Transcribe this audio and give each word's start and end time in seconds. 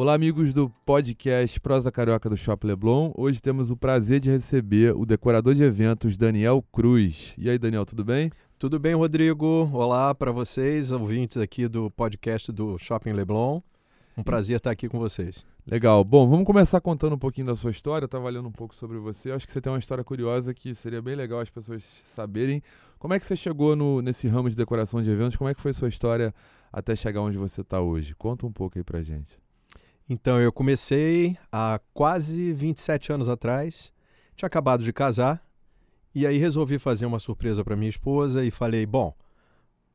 Olá, 0.00 0.14
amigos 0.14 0.54
do 0.54 0.70
podcast 0.86 1.60
Prosa 1.60 1.92
Carioca 1.92 2.30
do 2.30 2.34
Shopping 2.34 2.68
Leblon. 2.68 3.12
Hoje 3.14 3.38
temos 3.38 3.70
o 3.70 3.76
prazer 3.76 4.18
de 4.18 4.30
receber 4.30 4.96
o 4.96 5.04
decorador 5.04 5.54
de 5.54 5.62
eventos 5.62 6.16
Daniel 6.16 6.64
Cruz. 6.72 7.34
E 7.36 7.50
aí, 7.50 7.58
Daniel, 7.58 7.84
tudo 7.84 8.02
bem? 8.02 8.32
Tudo 8.58 8.78
bem, 8.78 8.94
Rodrigo? 8.94 9.68
Olá 9.74 10.14
para 10.14 10.32
vocês, 10.32 10.90
ouvintes 10.90 11.36
aqui 11.36 11.68
do 11.68 11.90
podcast 11.90 12.50
do 12.50 12.78
Shopping 12.78 13.12
Leblon. 13.12 13.60
Um 14.16 14.22
prazer 14.22 14.56
estar 14.56 14.70
aqui 14.70 14.88
com 14.88 14.98
vocês. 14.98 15.44
Legal. 15.66 16.02
Bom, 16.02 16.26
vamos 16.26 16.46
começar 16.46 16.80
contando 16.80 17.16
um 17.16 17.18
pouquinho 17.18 17.48
da 17.48 17.54
sua 17.54 17.70
história. 17.70 18.04
Eu 18.04 18.06
estava 18.06 18.30
lendo 18.30 18.48
um 18.48 18.52
pouco 18.52 18.74
sobre 18.74 18.96
você. 18.96 19.30
Acho 19.30 19.46
que 19.46 19.52
você 19.52 19.60
tem 19.60 19.70
uma 19.70 19.78
história 19.78 20.02
curiosa 20.02 20.54
que 20.54 20.74
seria 20.74 21.02
bem 21.02 21.14
legal 21.14 21.40
as 21.40 21.50
pessoas 21.50 21.84
saberem. 22.06 22.62
Como 22.98 23.12
é 23.12 23.20
que 23.20 23.26
você 23.26 23.36
chegou 23.36 23.76
no, 23.76 24.00
nesse 24.00 24.26
ramo 24.28 24.48
de 24.48 24.56
decoração 24.56 25.02
de 25.02 25.10
eventos? 25.10 25.36
Como 25.36 25.50
é 25.50 25.54
que 25.54 25.60
foi 25.60 25.72
a 25.72 25.74
sua 25.74 25.90
história 25.90 26.34
até 26.72 26.96
chegar 26.96 27.20
onde 27.20 27.36
você 27.36 27.60
está 27.60 27.82
hoje? 27.82 28.14
Conta 28.14 28.46
um 28.46 28.52
pouco 28.52 28.78
aí 28.78 28.82
pra 28.82 29.02
gente. 29.02 29.38
Então, 30.12 30.40
eu 30.40 30.52
comecei 30.52 31.38
há 31.52 31.80
quase 31.94 32.52
27 32.52 33.12
anos 33.12 33.28
atrás. 33.28 33.92
Tinha 34.34 34.48
acabado 34.48 34.82
de 34.82 34.92
casar. 34.92 35.40
E 36.12 36.26
aí 36.26 36.36
resolvi 36.36 36.80
fazer 36.80 37.06
uma 37.06 37.20
surpresa 37.20 37.62
para 37.62 37.76
minha 37.76 37.88
esposa 37.88 38.44
e 38.44 38.50
falei: 38.50 38.84
bom, 38.84 39.14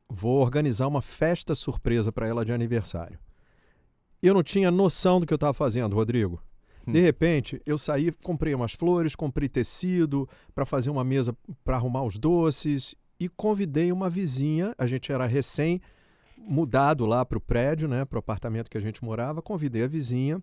vou 0.08 0.40
organizar 0.40 0.86
uma 0.86 1.02
festa 1.02 1.54
surpresa 1.54 2.10
para 2.10 2.26
ela 2.26 2.46
de 2.46 2.52
aniversário. 2.54 3.18
Eu 4.22 4.32
não 4.32 4.42
tinha 4.42 4.70
noção 4.70 5.20
do 5.20 5.26
que 5.26 5.34
eu 5.34 5.36
estava 5.36 5.52
fazendo, 5.52 5.94
Rodrigo. 5.94 6.42
De 6.86 6.98
repente, 6.98 7.60
eu 7.66 7.76
saí, 7.76 8.10
comprei 8.10 8.54
umas 8.54 8.72
flores, 8.72 9.14
comprei 9.14 9.50
tecido 9.50 10.26
para 10.54 10.64
fazer 10.64 10.88
uma 10.88 11.04
mesa 11.04 11.36
para 11.62 11.76
arrumar 11.76 12.04
os 12.04 12.16
doces 12.16 12.94
e 13.20 13.28
convidei 13.28 13.92
uma 13.92 14.08
vizinha. 14.08 14.72
A 14.78 14.86
gente 14.86 15.12
era 15.12 15.26
recém 15.26 15.78
mudado 16.46 17.04
lá 17.04 17.24
para 17.24 17.36
o 17.36 17.40
prédio, 17.40 17.88
né, 17.88 18.04
para 18.04 18.16
o 18.16 18.20
apartamento 18.20 18.70
que 18.70 18.78
a 18.78 18.80
gente 18.80 19.04
morava. 19.04 19.42
Convidei 19.42 19.82
a 19.82 19.88
vizinha. 19.88 20.42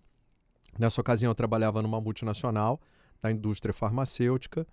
Nessa 0.78 1.00
ocasião, 1.00 1.30
eu 1.30 1.34
trabalhava 1.34 1.80
numa 1.80 2.00
multinacional 2.00 2.80
da 3.22 3.30
indústria 3.30 3.72
farmacêutica. 3.72 4.66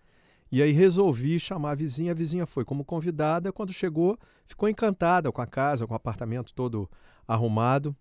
E 0.51 0.61
aí 0.61 0.71
resolvi 0.71 1.39
chamar 1.39 1.71
a 1.71 1.75
vizinha. 1.75 2.11
A 2.11 2.15
vizinha 2.15 2.45
foi 2.45 2.65
como 2.65 2.83
convidada. 2.83 3.53
Quando 3.53 3.71
chegou, 3.71 4.17
ficou 4.45 4.67
encantada 4.67 5.31
com 5.31 5.41
a 5.41 5.47
casa, 5.47 5.87
com 5.87 5.93
o 5.93 5.95
apartamento 5.95 6.53
todo 6.53 6.89
arrumado. 7.25 7.95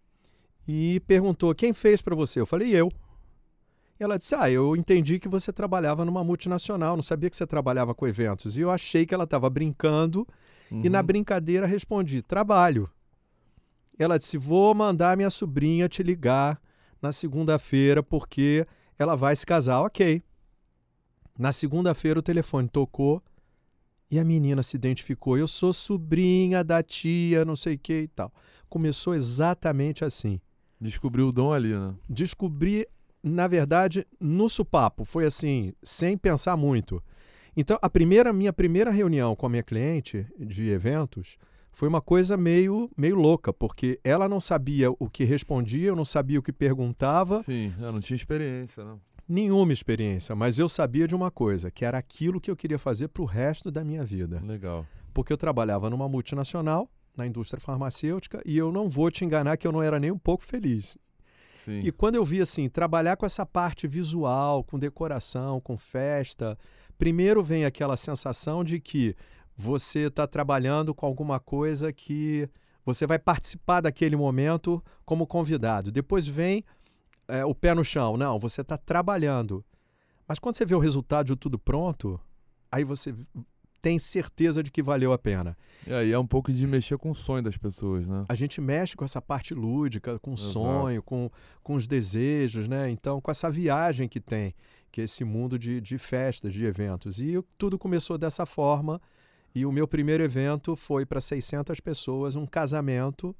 E 0.66 1.00
perguntou: 1.06 1.54
quem 1.54 1.72
fez 1.72 2.02
para 2.02 2.16
você? 2.16 2.40
Eu 2.40 2.46
falei: 2.46 2.74
eu. 2.74 2.90
E 3.98 4.02
ela 4.02 4.18
disse: 4.18 4.34
Ah, 4.34 4.50
eu 4.50 4.74
entendi 4.74 5.20
que 5.20 5.28
você 5.28 5.52
trabalhava 5.52 6.04
numa 6.04 6.24
multinacional, 6.24 6.96
não 6.96 7.02
sabia 7.02 7.30
que 7.30 7.36
você 7.36 7.46
trabalhava 7.46 7.94
com 7.94 8.08
eventos. 8.08 8.56
E 8.56 8.62
eu 8.62 8.70
achei 8.70 9.06
que 9.06 9.14
ela 9.14 9.24
estava 9.24 9.48
brincando. 9.48 10.26
Uhum. 10.70 10.82
E 10.84 10.88
na 10.88 11.02
brincadeira 11.02 11.66
respondi: 11.66 12.22
Trabalho. 12.22 12.90
Ela 14.02 14.18
disse: 14.18 14.38
Vou 14.38 14.74
mandar 14.74 15.14
minha 15.14 15.28
sobrinha 15.28 15.86
te 15.86 16.02
ligar 16.02 16.58
na 17.02 17.12
segunda-feira 17.12 18.02
porque 18.02 18.66
ela 18.98 19.14
vai 19.14 19.36
se 19.36 19.44
casar. 19.44 19.82
Ok. 19.82 20.22
Na 21.38 21.52
segunda-feira 21.52 22.18
o 22.18 22.22
telefone 22.22 22.66
tocou 22.66 23.22
e 24.10 24.18
a 24.18 24.24
menina 24.24 24.62
se 24.62 24.74
identificou. 24.74 25.36
Eu 25.36 25.46
sou 25.46 25.72
sobrinha 25.72 26.64
da 26.64 26.82
tia, 26.82 27.44
não 27.44 27.54
sei 27.54 27.74
o 27.74 27.78
que 27.78 28.02
e 28.02 28.08
tal. 28.08 28.32
Começou 28.70 29.14
exatamente 29.14 30.02
assim. 30.02 30.40
Descobriu 30.80 31.28
o 31.28 31.32
dom 31.32 31.52
ali, 31.52 31.74
né? 31.74 31.94
Descobri, 32.08 32.86
na 33.22 33.46
verdade, 33.46 34.06
no 34.18 34.48
supapo. 34.48 35.04
Foi 35.04 35.26
assim, 35.26 35.74
sem 35.82 36.16
pensar 36.16 36.56
muito. 36.56 37.02
Então, 37.54 37.78
a 37.82 37.90
primeira 37.90 38.32
minha 38.32 38.52
primeira 38.52 38.90
reunião 38.90 39.36
com 39.36 39.44
a 39.44 39.50
minha 39.50 39.62
cliente 39.62 40.26
de 40.38 40.70
eventos 40.70 41.36
foi 41.80 41.88
uma 41.88 42.02
coisa 42.02 42.36
meio, 42.36 42.90
meio 42.94 43.16
louca, 43.16 43.54
porque 43.54 43.98
ela 44.04 44.28
não 44.28 44.38
sabia 44.38 44.90
o 44.90 45.08
que 45.08 45.24
respondia, 45.24 45.88
eu 45.88 45.96
não 45.96 46.04
sabia 46.04 46.38
o 46.38 46.42
que 46.42 46.52
perguntava. 46.52 47.42
Sim, 47.42 47.72
eu 47.80 47.90
não 47.90 48.00
tinha 48.00 48.18
experiência, 48.18 48.84
não. 48.84 49.00
Nenhuma 49.26 49.72
experiência, 49.72 50.36
mas 50.36 50.58
eu 50.58 50.68
sabia 50.68 51.08
de 51.08 51.14
uma 51.14 51.30
coisa, 51.30 51.70
que 51.70 51.82
era 51.82 51.96
aquilo 51.96 52.38
que 52.38 52.50
eu 52.50 52.56
queria 52.56 52.78
fazer 52.78 53.08
para 53.08 53.22
o 53.22 53.24
resto 53.24 53.70
da 53.70 53.82
minha 53.82 54.04
vida. 54.04 54.42
Legal. 54.44 54.86
Porque 55.14 55.32
eu 55.32 55.38
trabalhava 55.38 55.88
numa 55.88 56.06
multinacional, 56.06 56.86
na 57.16 57.26
indústria 57.26 57.58
farmacêutica, 57.58 58.42
e 58.44 58.58
eu 58.58 58.70
não 58.70 58.86
vou 58.86 59.10
te 59.10 59.24
enganar 59.24 59.56
que 59.56 59.66
eu 59.66 59.72
não 59.72 59.82
era 59.82 59.98
nem 59.98 60.10
um 60.10 60.18
pouco 60.18 60.44
feliz. 60.44 60.98
Sim. 61.64 61.80
E 61.80 61.90
quando 61.90 62.16
eu 62.16 62.26
vi 62.26 62.42
assim, 62.42 62.68
trabalhar 62.68 63.16
com 63.16 63.24
essa 63.24 63.46
parte 63.46 63.88
visual, 63.88 64.62
com 64.64 64.78
decoração, 64.78 65.58
com 65.62 65.78
festa, 65.78 66.58
primeiro 66.98 67.42
vem 67.42 67.64
aquela 67.64 67.96
sensação 67.96 68.62
de 68.62 68.78
que 68.78 69.16
você 69.60 70.06
está 70.06 70.26
trabalhando 70.26 70.94
com 70.94 71.04
alguma 71.04 71.38
coisa 71.38 71.92
que 71.92 72.48
você 72.84 73.06
vai 73.06 73.18
participar 73.18 73.82
daquele 73.82 74.16
momento 74.16 74.82
como 75.04 75.26
convidado. 75.26 75.92
Depois 75.92 76.26
vem 76.26 76.64
é, 77.28 77.44
o 77.44 77.54
pé 77.54 77.74
no 77.74 77.84
chão. 77.84 78.16
Não, 78.16 78.38
você 78.38 78.62
está 78.62 78.78
trabalhando. 78.78 79.62
Mas 80.26 80.38
quando 80.38 80.56
você 80.56 80.64
vê 80.64 80.74
o 80.74 80.78
resultado 80.78 81.26
de 81.26 81.36
tudo 81.36 81.58
pronto, 81.58 82.18
aí 82.72 82.84
você 82.84 83.14
tem 83.82 83.98
certeza 83.98 84.62
de 84.62 84.70
que 84.70 84.82
valeu 84.82 85.12
a 85.12 85.18
pena. 85.18 85.56
E 85.86 85.92
aí 85.92 86.12
é 86.12 86.18
um 86.18 86.26
pouco 86.26 86.50
de 86.52 86.66
mexer 86.66 86.96
com 86.96 87.10
o 87.10 87.14
sonho 87.14 87.42
das 87.42 87.56
pessoas, 87.56 88.06
né? 88.06 88.24
A 88.28 88.34
gente 88.34 88.60
mexe 88.60 88.96
com 88.96 89.04
essa 89.04 89.20
parte 89.20 89.52
lúdica, 89.52 90.18
com 90.18 90.30
o 90.30 90.34
Exato. 90.34 90.52
sonho, 90.52 91.02
com, 91.02 91.30
com 91.62 91.74
os 91.74 91.86
desejos, 91.86 92.66
né? 92.66 92.90
Então, 92.90 93.20
com 93.20 93.30
essa 93.30 93.50
viagem 93.50 94.08
que 94.08 94.20
tem, 94.20 94.54
que 94.90 95.02
é 95.02 95.04
esse 95.04 95.22
mundo 95.22 95.58
de, 95.58 95.80
de 95.80 95.98
festas, 95.98 96.52
de 96.54 96.64
eventos. 96.64 97.20
E 97.20 97.42
tudo 97.58 97.78
começou 97.78 98.16
dessa 98.16 98.46
forma. 98.46 99.00
E 99.54 99.66
o 99.66 99.72
meu 99.72 99.86
primeiro 99.88 100.22
evento 100.22 100.76
foi 100.76 101.04
para 101.04 101.20
600 101.20 101.80
pessoas, 101.80 102.36
um 102.36 102.46
casamento, 102.46 103.34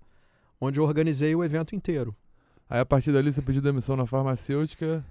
onde 0.60 0.80
eu 0.80 0.84
organizei 0.84 1.34
o 1.34 1.44
evento 1.44 1.74
inteiro. 1.74 2.14
Aí 2.68 2.80
a 2.80 2.86
partir 2.86 3.12
dali 3.12 3.32
você 3.32 3.42
pediu 3.42 3.62
demissão 3.62 3.96
na 3.96 4.06
farmacêutica? 4.06 5.04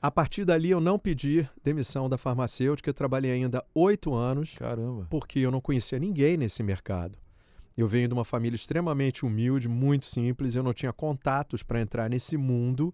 A 0.00 0.10
partir 0.10 0.44
dali 0.44 0.70
eu 0.70 0.80
não 0.80 0.98
pedi 0.98 1.48
demissão 1.62 2.08
da 2.08 2.18
farmacêutica, 2.18 2.90
eu 2.90 2.94
trabalhei 2.94 3.32
ainda 3.32 3.64
oito 3.74 4.14
anos. 4.14 4.56
Caramba. 4.58 5.06
Porque 5.08 5.38
eu 5.38 5.50
não 5.50 5.60
conhecia 5.60 5.98
ninguém 5.98 6.36
nesse 6.36 6.62
mercado. 6.62 7.16
Eu 7.76 7.88
venho 7.88 8.08
de 8.08 8.14
uma 8.14 8.24
família 8.24 8.56
extremamente 8.56 9.24
humilde, 9.24 9.68
muito 9.68 10.04
simples, 10.04 10.54
eu 10.54 10.62
não 10.62 10.74
tinha 10.74 10.92
contatos 10.92 11.62
para 11.62 11.80
entrar 11.80 12.10
nesse 12.10 12.36
mundo. 12.36 12.92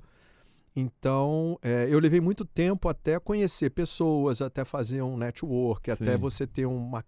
Então, 0.77 1.59
é, 1.63 1.89
eu 1.91 1.99
levei 1.99 2.21
muito 2.21 2.45
tempo 2.45 2.89
até 2.89 3.19
conhecer 3.19 3.71
pessoas, 3.71 4.41
até 4.41 4.65
fazer 4.65 5.03
um 5.03 5.17
network, 5.17 5.91
Sim. 5.91 5.93
até 5.93 6.17
você 6.17 6.47
ter 6.47 6.67
uma 6.67 7.05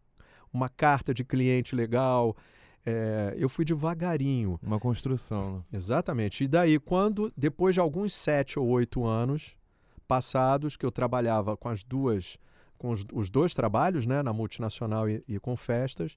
uma 0.53 0.69
carta 0.69 1.12
de 1.15 1.25
cliente 1.25 1.75
legal. 1.75 2.37
É, 2.84 3.34
eu 3.37 3.49
fui 3.49 3.65
devagarinho. 3.65 4.59
Uma 4.62 4.81
construção, 4.81 5.56
né? 5.56 5.62
Exatamente. 5.72 6.44
E 6.44 6.49
daí, 6.49 6.78
quando, 6.78 7.33
depois 7.37 7.75
de 7.75 7.81
alguns 7.81 8.15
sete 8.15 8.59
ou 8.59 8.66
oito 8.69 9.05
anos 9.05 9.56
passados, 10.08 10.76
que 10.76 10.85
eu 10.85 10.91
trabalhava 10.91 11.56
com 11.56 11.69
as 11.69 11.85
duas, 11.85 12.37
com 12.76 12.91
os, 12.91 13.05
os 13.12 13.31
dois 13.31 13.55
trabalhos, 13.55 14.06
né, 14.06 14.23
na 14.23 14.32
multinacional 14.32 15.08
e, 15.08 15.23
e 15.29 15.38
com 15.38 15.56
festas, 15.56 16.17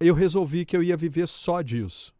eu 0.00 0.14
resolvi 0.14 0.64
que 0.64 0.76
eu 0.76 0.82
ia 0.82 0.96
viver 0.96 1.28
só 1.28 1.62
disso. 1.62 2.12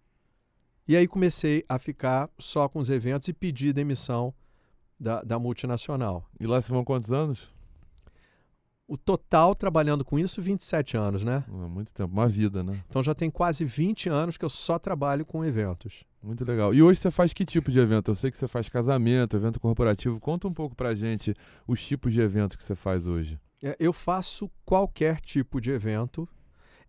E 0.87 0.97
aí 0.97 1.09
comecei 1.09 1.65
a 1.69 1.79
ficar 1.79 2.29
só 2.39 2.69
com 2.69 2.79
os 2.79 2.91
eventos 2.91 3.27
e 3.27 3.33
pedi 3.33 3.73
demissão 3.73 4.35
da, 5.01 5.23
da 5.23 5.39
multinacional. 5.39 6.29
E 6.39 6.47
lá 6.47 6.61
se 6.61 6.71
vão 6.71 6.85
quantos 6.85 7.11
anos? 7.11 7.54
O 8.95 8.97
total 8.97 9.55
trabalhando 9.55 10.05
com 10.05 10.19
isso, 10.19 10.41
27 10.41 10.97
anos, 10.97 11.25
né? 11.25 11.45
Há 11.49 11.69
muito 11.69 11.93
tempo, 11.93 12.13
uma 12.13 12.29
vida, 12.29 12.63
né? 12.63 12.81
Então 12.89 13.03
já 13.03 13.13
tem 13.13 13.29
quase 13.29 13.65
20 13.65 14.09
anos 14.09 14.37
que 14.37 14.45
eu 14.45 14.49
só 14.49 14.79
trabalho 14.79 15.27
com 15.27 15.45
eventos. 15.45 16.05
Muito 16.23 16.45
legal. 16.45 16.73
E 16.73 16.81
hoje 16.81 17.01
você 17.01 17.11
faz 17.11 17.33
que 17.33 17.45
tipo 17.45 17.71
de 17.71 17.79
evento? 17.81 18.11
Eu 18.11 18.15
sei 18.15 18.31
que 18.31 18.39
você 18.39 18.47
faz 18.47 18.69
casamento, 18.69 19.37
evento 19.37 19.59
corporativo. 19.59 20.21
Conta 20.21 20.47
um 20.47 20.53
pouco 20.53 20.77
pra 20.77 20.95
gente 20.95 21.35
os 21.67 21.85
tipos 21.85 22.13
de 22.13 22.21
evento 22.21 22.57
que 22.57 22.63
você 22.63 22.75
faz 22.75 23.05
hoje. 23.07 23.39
É, 23.63 23.77
eu 23.81 23.93
faço 23.93 24.51
qualquer 24.65 25.21
tipo 25.21 25.61
de 25.61 25.73
evento. 25.73 26.29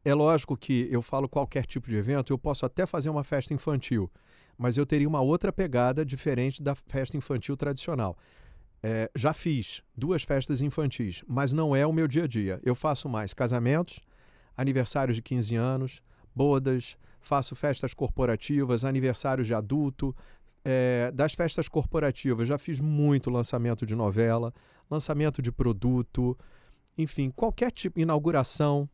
É 0.04 0.14
lógico 0.14 0.56
que 0.56 0.88
eu 0.92 1.02
falo 1.02 1.28
qualquer 1.28 1.66
tipo 1.66 1.90
de 1.90 1.96
evento, 1.96 2.32
eu 2.32 2.38
posso 2.38 2.64
até 2.68 2.86
fazer 2.86 3.10
uma 3.10 3.24
festa 3.24 3.56
infantil, 3.56 4.08
mas 4.56 4.78
eu 4.78 4.86
teria 4.86 5.08
uma 5.08 5.20
outra 5.20 5.52
pegada 5.52 6.06
diferente 6.06 6.62
da 6.62 6.76
festa 6.76 7.18
infantil 7.18 7.58
tradicional 7.58 8.16
É, 8.88 9.10
já 9.16 9.34
fiz 9.34 9.82
duas 9.98 10.22
festas 10.22 10.62
infantis, 10.62 11.24
mas 11.28 11.52
não 11.52 11.76
é 11.76 11.88
o 11.88 11.92
meu 11.92 12.08
dia 12.08 12.26
a 12.26 12.28
dia. 12.28 12.60
Eu 12.64 12.76
faço 12.76 13.10
mais 13.10 13.34
casamentos, 13.34 14.00
aniversários 14.56 15.16
de 15.16 15.24
15 15.24 15.56
anos, 15.56 16.04
bodas, 16.36 16.96
faço 17.20 17.56
festas 17.56 17.96
corporativas, 17.96 18.86
aniversários 18.86 19.48
de 19.48 19.56
adulto. 19.56 20.16
É, 20.64 21.12
das 21.12 21.34
festas 21.34 21.68
corporativas, 21.68 22.48
já 22.48 22.60
fiz 22.60 22.80
muito 22.80 23.32
lançamento 23.32 23.88
de 23.88 23.96
novela, 23.96 24.54
lançamento 24.88 25.42
de 25.42 25.52
produto, 25.52 26.38
enfim, 26.96 27.32
qualquer 27.32 27.72
tipo, 27.72 28.00
inauguração 28.00 28.88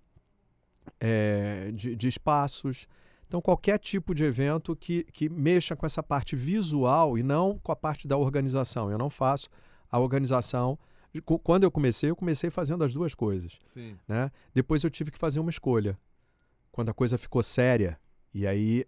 é, 1.02 1.70
de, 1.74 1.98
de 1.98 2.08
espaços. 2.08 2.88
Então, 3.28 3.42
qualquer 3.42 3.78
tipo 3.78 4.16
de 4.16 4.24
evento 4.24 4.74
que, 4.74 5.04
que 5.12 5.28
mexa 5.28 5.76
com 5.76 5.86
essa 5.86 6.02
parte 6.02 6.34
visual 6.34 7.18
e 7.18 7.24
não 7.24 7.60
com 7.60 7.74
a 7.74 7.76
parte 7.76 8.08
da 8.08 8.16
organização. 8.16 8.90
Eu 8.90 8.98
não 8.98 9.10
faço 9.10 9.50
a 9.92 10.00
organização. 10.00 10.78
Quando 11.44 11.64
eu 11.64 11.72
comecei, 11.72 12.10
eu 12.10 12.16
comecei 12.16 12.50
fazendo 12.50 12.84
as 12.84 12.94
duas 12.94 13.14
coisas. 13.14 13.60
Sim. 13.66 13.98
Né? 14.08 14.32
Depois 14.54 14.84
eu 14.84 14.90
tive 14.90 15.12
que 15.12 15.18
fazer 15.18 15.40
uma 15.40 15.50
escolha. 15.50 15.98
Quando 16.72 16.90
a 16.90 16.94
coisa 16.94 17.18
ficou 17.18 17.44
séria, 17.44 18.00
e 18.34 18.48
aí 18.48 18.86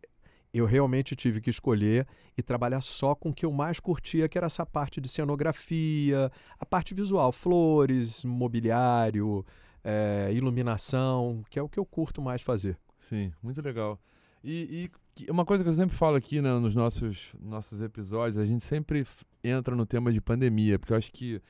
eu 0.54 0.66
realmente 0.66 1.16
tive 1.16 1.42
que 1.42 1.50
escolher 1.50 2.08
e 2.38 2.42
trabalhar 2.44 2.80
só 2.80 3.16
com 3.16 3.30
o 3.30 3.34
que 3.34 3.46
eu 3.46 3.52
mais 3.52 3.80
curtia, 3.80 4.30
que 4.30 4.38
era 4.38 4.48
essa 4.48 4.66
parte 4.66 5.02
de 5.02 5.10
cenografia, 5.10 6.32
a 6.60 6.66
parte 6.66 6.94
visual, 6.94 7.32
flores, 7.32 8.24
mobiliário, 8.24 9.46
é, 9.84 10.32
iluminação, 10.32 11.44
que 11.50 11.58
é 11.58 11.62
o 11.62 11.68
que 11.68 11.80
eu 11.80 11.86
curto 11.86 12.22
mais 12.22 12.42
fazer. 12.42 12.78
Sim, 13.00 13.34
muito 13.42 13.62
legal. 13.62 14.00
E, 14.44 14.90
e 15.18 15.32
uma 15.32 15.44
coisa 15.44 15.64
que 15.64 15.70
eu 15.70 15.74
sempre 15.74 15.96
falo 15.96 16.16
aqui 16.16 16.42
né, 16.42 16.54
nos 16.60 16.76
nossos, 16.76 17.34
nossos 17.42 17.82
episódios, 17.82 18.38
a 18.38 18.46
gente 18.46 18.64
sempre 18.64 19.06
entra 19.44 19.76
no 19.76 19.86
tema 19.86 20.12
de 20.12 20.22
pandemia, 20.22 20.80
porque 20.80 20.94
eu 20.94 20.98
acho 20.98 21.12
que, 21.12 21.42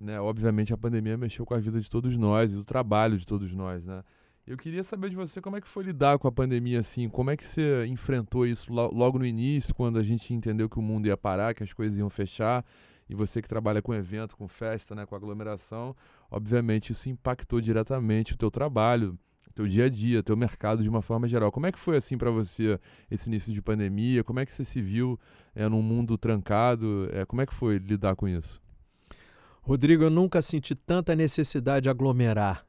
né, 0.00 0.20
obviamente, 0.20 0.72
a 0.72 0.76
pandemia 0.76 1.16
mexeu 1.16 1.46
com 1.46 1.54
a 1.54 1.58
vida 1.58 1.80
de 1.80 1.88
todos 1.88 2.16
nós 2.18 2.52
e 2.52 2.56
o 2.56 2.64
trabalho 2.64 3.16
de 3.18 3.26
todos 3.26 3.52
nós, 3.54 3.84
né? 3.84 4.02
Eu 4.46 4.56
queria 4.56 4.82
saber 4.82 5.10
de 5.10 5.16
você 5.16 5.40
como 5.40 5.56
é 5.56 5.60
que 5.60 5.68
foi 5.68 5.84
lidar 5.84 6.18
com 6.18 6.26
a 6.26 6.32
pandemia 6.32 6.80
assim, 6.80 7.08
como 7.08 7.30
é 7.30 7.36
que 7.36 7.46
você 7.46 7.86
enfrentou 7.86 8.46
isso 8.46 8.72
logo 8.72 9.18
no 9.18 9.24
início, 9.24 9.74
quando 9.74 9.98
a 9.98 10.02
gente 10.02 10.34
entendeu 10.34 10.68
que 10.68 10.78
o 10.78 10.82
mundo 10.82 11.06
ia 11.06 11.16
parar, 11.16 11.54
que 11.54 11.62
as 11.62 11.72
coisas 11.72 11.96
iam 11.96 12.10
fechar, 12.10 12.64
e 13.08 13.14
você 13.14 13.40
que 13.40 13.48
trabalha 13.48 13.80
com 13.80 13.94
evento, 13.94 14.36
com 14.36 14.48
festa, 14.48 14.94
né, 14.94 15.06
com 15.06 15.14
aglomeração, 15.14 15.94
obviamente 16.30 16.90
isso 16.90 17.08
impactou 17.08 17.60
diretamente 17.60 18.34
o 18.34 18.36
teu 18.36 18.50
trabalho, 18.50 19.16
teu 19.54 19.66
dia 19.66 19.86
a 19.86 19.88
dia, 19.88 20.22
teu 20.22 20.36
mercado 20.36 20.82
de 20.82 20.88
uma 20.88 21.02
forma 21.02 21.28
geral. 21.28 21.50
Como 21.52 21.66
é 21.66 21.72
que 21.72 21.78
foi 21.78 21.96
assim 21.96 22.16
para 22.16 22.30
você 22.30 22.78
esse 23.10 23.28
início 23.28 23.52
de 23.52 23.60
pandemia? 23.60 24.24
Como 24.24 24.40
é 24.40 24.46
que 24.46 24.52
você 24.52 24.64
se 24.64 24.80
viu 24.80 25.18
é, 25.54 25.68
num 25.68 25.82
mundo 25.82 26.16
trancado? 26.16 27.08
É, 27.12 27.24
como 27.24 27.42
é 27.42 27.46
que 27.46 27.54
foi 27.54 27.78
lidar 27.78 28.16
com 28.16 28.28
isso? 28.28 28.60
Rodrigo, 29.62 30.02
eu 30.02 30.10
nunca 30.10 30.40
senti 30.40 30.74
tanta 30.74 31.14
necessidade 31.14 31.84
de 31.84 31.88
aglomerar 31.88 32.64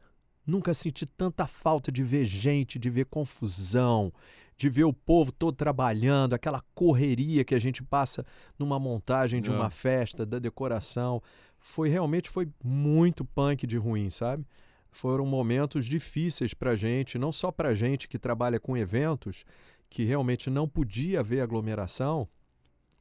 Nunca 0.46 0.74
senti 0.74 1.06
tanta 1.06 1.46
falta 1.46 1.92
de 1.92 2.04
ver 2.04 2.26
gente, 2.26 2.80
de 2.80 2.90
ver 2.90 3.06
confusão, 3.06 4.12
de 4.58 4.70
ver 4.70 4.84
o 4.84 4.94
povo 4.94 5.32
todo 5.32 5.56
trabalhando, 5.56 6.34
aquela 6.34 6.62
correria 6.74 7.44
que 7.44 7.54
a 7.54 7.60
gente 7.60 7.84
passa 7.84 8.26
numa 8.58 8.80
montagem 8.80 9.42
de 9.42 9.52
uma 9.52 9.68
é. 9.68 9.70
festa, 9.70 10.26
da 10.26 10.40
decoração. 10.40 11.22
Foi 11.60 11.90
realmente 11.90 12.30
foi 12.30 12.50
muito 12.64 13.24
punk 13.24 13.68
de 13.68 13.78
ruim, 13.78 14.10
sabe? 14.10 14.46
Foram 14.92 15.26
momentos 15.26 15.86
difíceis 15.86 16.54
para 16.54 16.76
gente, 16.76 17.18
não 17.18 17.32
só 17.32 17.52
para 17.52 17.74
gente 17.74 18.08
que 18.08 18.20
trabalha 18.20 18.60
com 18.60 18.78
eventos, 18.78 19.46
que 19.90 20.04
realmente 20.04 20.50
não 20.50 20.68
podia 20.68 21.22
haver 21.22 21.42
aglomeração 21.42 22.28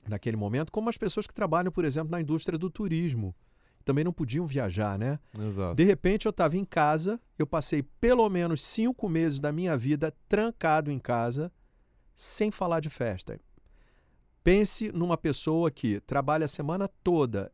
naquele 0.08 0.37
momento, 0.37 0.72
como 0.72 0.88
as 0.88 0.96
pessoas 0.96 1.26
que 1.26 1.34
trabalham, 1.34 1.70
por 1.70 1.84
exemplo, 1.84 2.10
na 2.10 2.20
indústria 2.20 2.58
do 2.58 2.70
turismo 2.70 3.34
também 3.84 4.04
não 4.04 4.12
podiam 4.12 4.46
viajar, 4.46 4.98
né? 4.98 5.19
Exato. 5.38 5.75
De 5.75 5.84
repente 5.84 6.26
eu 6.26 6.31
estava 6.31 6.56
em 6.56 6.64
casa, 6.64 7.20
eu 7.38 7.46
passei 7.46 7.82
pelo 7.82 8.28
menos 8.28 8.62
cinco 8.62 9.08
meses 9.08 9.40
da 9.40 9.50
minha 9.50 9.76
vida 9.76 10.14
trancado 10.28 10.90
em 10.90 10.98
casa, 10.98 11.50
sem 12.12 12.50
falar 12.50 12.81
de 12.81 12.90
festa. 12.90 13.40
Pense 14.44 14.90
numa 14.92 15.16
pessoa 15.16 15.70
que 15.70 16.00
trabalha 16.00 16.44
a 16.44 16.48
semana 16.48 16.88
toda 17.02 17.52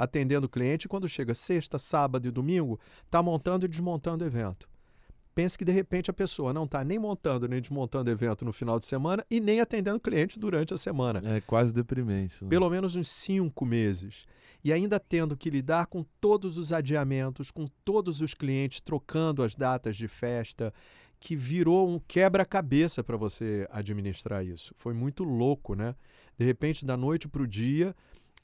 atendendo 0.00 0.46
o 0.46 0.48
cliente 0.48 0.88
quando 0.88 1.06
chega 1.06 1.34
sexta, 1.34 1.78
sábado 1.78 2.26
e 2.26 2.30
domingo, 2.30 2.80
está 3.04 3.22
montando 3.22 3.66
e 3.66 3.68
desmontando 3.68 4.24
evento. 4.24 4.66
Pense 5.34 5.58
que 5.58 5.64
de 5.64 5.72
repente 5.72 6.10
a 6.10 6.14
pessoa 6.14 6.54
não 6.54 6.64
está 6.64 6.82
nem 6.82 6.98
montando 6.98 7.46
nem 7.46 7.60
desmontando 7.60 8.10
evento 8.10 8.42
no 8.42 8.52
final 8.52 8.78
de 8.78 8.86
semana 8.86 9.24
e 9.30 9.38
nem 9.40 9.60
atendendo 9.60 10.00
cliente 10.00 10.38
durante 10.38 10.72
a 10.72 10.78
semana. 10.78 11.20
É 11.36 11.42
quase 11.42 11.74
deprimente. 11.74 12.42
Né? 12.42 12.48
Pelo 12.48 12.70
menos 12.70 12.96
uns 12.96 13.10
cinco 13.10 13.66
meses 13.66 14.24
e 14.64 14.72
ainda 14.72 14.98
tendo 14.98 15.36
que 15.36 15.50
lidar 15.50 15.86
com 15.86 16.02
todos 16.18 16.56
os 16.56 16.72
adiamentos, 16.72 17.50
com 17.50 17.66
todos 17.84 18.22
os 18.22 18.32
clientes 18.32 18.80
trocando 18.80 19.42
as 19.42 19.54
datas 19.54 19.96
de 19.96 20.08
festa, 20.08 20.72
que 21.18 21.36
virou 21.36 21.88
um 21.90 21.98
quebra-cabeça 21.98 23.04
para 23.04 23.18
você 23.18 23.68
administrar 23.70 24.44
isso. 24.44 24.72
Foi 24.76 24.94
muito 24.94 25.24
louco, 25.24 25.74
né? 25.74 25.94
De 26.38 26.44
repente, 26.46 26.86
da 26.86 26.96
noite 26.96 27.28
para 27.28 27.42
o 27.42 27.46
dia, 27.46 27.94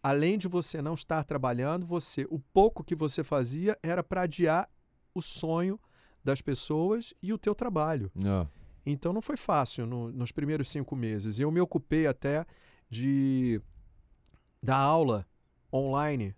além 0.07 0.39
de 0.39 0.47
você 0.47 0.81
não 0.81 0.95
estar 0.95 1.25
trabalhando, 1.25 1.85
você 1.85 2.29
o 2.31 2.39
pouco 2.39 2.85
que 2.85 2.95
você 2.95 3.25
fazia 3.25 3.77
era 3.83 4.05
para 4.05 4.23
adiar 4.23 4.71
o 5.13 5.21
sonho 5.21 5.81
das 6.23 6.41
pessoas 6.41 7.13
e 7.21 7.33
o 7.33 7.39
teu 7.39 7.57
trabalho. 7.57 8.09
Ah. 8.25 8.47
Então 8.85 9.13
não 9.13 9.21
foi 9.21 9.37
fácil 9.37 9.85
no, 9.85 10.13
nos 10.13 10.31
primeiros 10.31 10.71
cinco 10.71 10.95
meses. 10.95 11.41
Eu 11.41 11.51
me 11.51 11.61
ocupei 11.61 12.07
até 12.07 12.47
de 12.89 13.61
dar 14.63 14.77
aula 14.77 15.27
online 15.73 16.37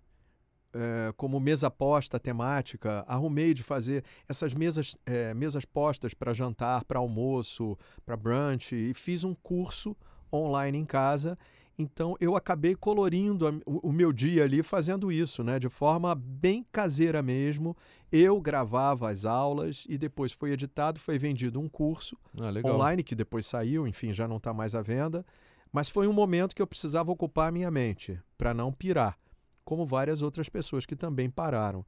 é, 0.72 1.12
como 1.14 1.38
mesa 1.38 1.70
posta 1.70 2.18
temática, 2.18 3.04
arrumei 3.06 3.52
de 3.52 3.62
fazer 3.62 4.02
essas 4.26 4.54
mesas, 4.54 4.96
é, 5.04 5.34
mesas 5.34 5.66
postas 5.66 6.14
para 6.14 6.32
jantar, 6.32 6.86
para 6.86 7.00
almoço, 7.00 7.76
para 8.02 8.16
brunch, 8.16 8.74
e 8.74 8.94
fiz 8.94 9.24
um 9.24 9.34
curso 9.34 9.94
online 10.32 10.78
em 10.78 10.86
casa. 10.86 11.38
Então 11.78 12.16
eu 12.20 12.34
acabei 12.34 12.74
colorindo 12.74 13.46
a, 13.46 13.52
o, 13.64 13.90
o, 13.90 13.92
meu 13.92 14.12
dia 14.12 14.42
ali 14.42 14.64
fazendo 14.64 15.12
isso, 15.12 15.44
né, 15.44 15.60
de 15.60 15.68
forma 15.68 16.12
bem 16.12 16.66
caseira 16.72 17.22
mesmo. 17.22 17.76
Eu 18.10 18.40
gravava 18.40 19.08
as 19.10 19.24
aulas 19.24 19.86
e 19.88 19.96
depois 19.96 20.32
foi 20.32 20.50
editado, 20.50 20.98
foi 20.98 21.18
vendido 21.18 21.60
um 21.60 21.68
curso 21.68 22.18
ah, 22.40 22.68
online 22.68 23.04
que 23.04 23.14
depois 23.14 23.46
saiu, 23.46 23.86
enfim, 23.86 24.12
já 24.12 24.26
não 24.26 24.38
está 24.38 24.52
mais 24.52 24.74
à 24.74 24.82
venda. 24.82 25.24
Mas 25.72 25.88
foi 25.88 26.08
um 26.08 26.12
momento 26.12 26.56
que 26.56 26.62
eu 26.62 26.66
precisava 26.66 27.12
ocupar 27.12 27.48
a 27.48 27.52
minha 27.52 27.70
mente 27.70 28.18
para 28.36 28.52
não 28.52 28.72
pirar, 28.72 29.16
como 29.64 29.86
várias 29.86 30.20
outras 30.22 30.48
pessoas 30.48 30.84
que 30.84 30.96
também 30.96 31.30
pararam. 31.30 31.84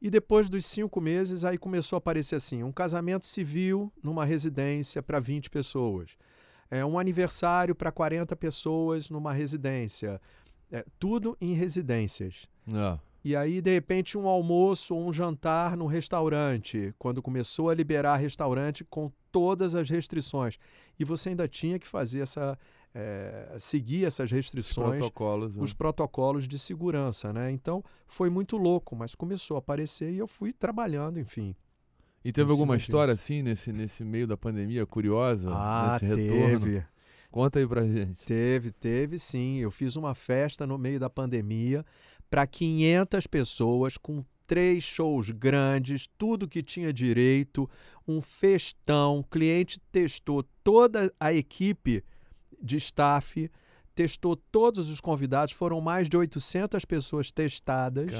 E 0.00 0.08
depois 0.08 0.48
dos 0.48 0.64
cinco 0.64 1.00
meses, 1.00 1.44
aí 1.44 1.58
começou 1.58 1.96
a 1.96 1.98
aparecer 1.98 2.36
assim: 2.36 2.62
um 2.62 2.72
casamento 2.72 3.26
civil 3.26 3.92
numa 4.02 4.24
residência 4.24 5.02
para 5.02 5.18
20 5.18 5.50
pessoas, 5.50 6.16
é, 6.70 6.84
um 6.84 6.98
aniversário 6.98 7.74
para 7.74 7.92
40 7.92 8.34
pessoas 8.36 9.10
numa 9.10 9.32
residência, 9.32 10.20
é, 10.70 10.84
tudo 10.98 11.36
em 11.40 11.54
residências. 11.54 12.48
Ah. 12.72 12.98
E 13.24 13.34
aí, 13.34 13.60
de 13.60 13.72
repente, 13.72 14.16
um 14.16 14.28
almoço 14.28 14.94
ou 14.94 15.08
um 15.08 15.12
jantar 15.12 15.76
no 15.76 15.86
restaurante, 15.86 16.94
quando 16.96 17.20
começou 17.20 17.70
a 17.70 17.74
liberar 17.74 18.16
restaurante 18.16 18.84
com 18.84 19.10
todas 19.32 19.74
as 19.74 19.90
restrições. 19.90 20.58
E 20.96 21.04
você 21.04 21.30
ainda 21.30 21.48
tinha 21.48 21.76
que 21.76 21.88
fazer 21.88 22.20
essa, 22.20 22.56
é, 22.94 23.56
seguir 23.58 24.04
essas 24.06 24.30
restrições, 24.30 24.92
os 24.92 24.96
protocolos, 24.98 25.56
né? 25.56 25.62
os 25.62 25.72
protocolos 25.74 26.48
de 26.48 26.58
segurança, 26.58 27.32
né? 27.32 27.50
Então 27.50 27.84
foi 28.06 28.30
muito 28.30 28.56
louco, 28.56 28.94
mas 28.96 29.14
começou 29.14 29.56
a 29.56 29.58
aparecer 29.58 30.12
e 30.12 30.18
eu 30.18 30.26
fui 30.26 30.52
trabalhando, 30.52 31.18
enfim. 31.18 31.54
E 32.26 32.32
teve 32.32 32.50
alguma 32.50 32.76
história 32.76 33.14
assim 33.14 33.40
nesse, 33.40 33.72
nesse 33.72 34.02
meio 34.02 34.26
da 34.26 34.36
pandemia 34.36 34.84
curiosa, 34.84 35.48
ah, 35.48 35.92
nesse 35.92 36.06
retorno? 36.06 36.60
Teve. 36.60 36.84
Conta 37.30 37.60
aí 37.60 37.68
pra 37.68 37.86
gente. 37.86 38.24
Teve, 38.24 38.72
teve 38.72 39.16
sim. 39.16 39.58
Eu 39.58 39.70
fiz 39.70 39.94
uma 39.94 40.12
festa 40.12 40.66
no 40.66 40.76
meio 40.76 40.98
da 40.98 41.08
pandemia 41.08 41.86
para 42.28 42.44
500 42.44 43.28
pessoas 43.28 43.96
com 43.96 44.24
três 44.44 44.82
shows 44.82 45.30
grandes, 45.30 46.08
tudo 46.18 46.48
que 46.48 46.64
tinha 46.64 46.92
direito, 46.92 47.70
um 48.08 48.20
festão. 48.20 49.20
O 49.20 49.24
cliente 49.24 49.78
testou 49.92 50.44
toda 50.64 51.12
a 51.20 51.32
equipe 51.32 52.02
de 52.60 52.76
staff, 52.78 53.48
testou 53.94 54.34
todos 54.34 54.90
os 54.90 55.00
convidados, 55.00 55.54
foram 55.54 55.80
mais 55.80 56.08
de 56.08 56.16
800 56.16 56.84
pessoas 56.84 57.30
testadas 57.30 58.10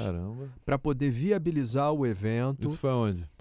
para 0.65 0.79
poder 0.79 1.11
viabilizar 1.11 1.91
o 1.91 2.05
evento. 2.05 2.67
Isso 2.67 2.77
foi 2.77 2.91
onde? 2.91 3.36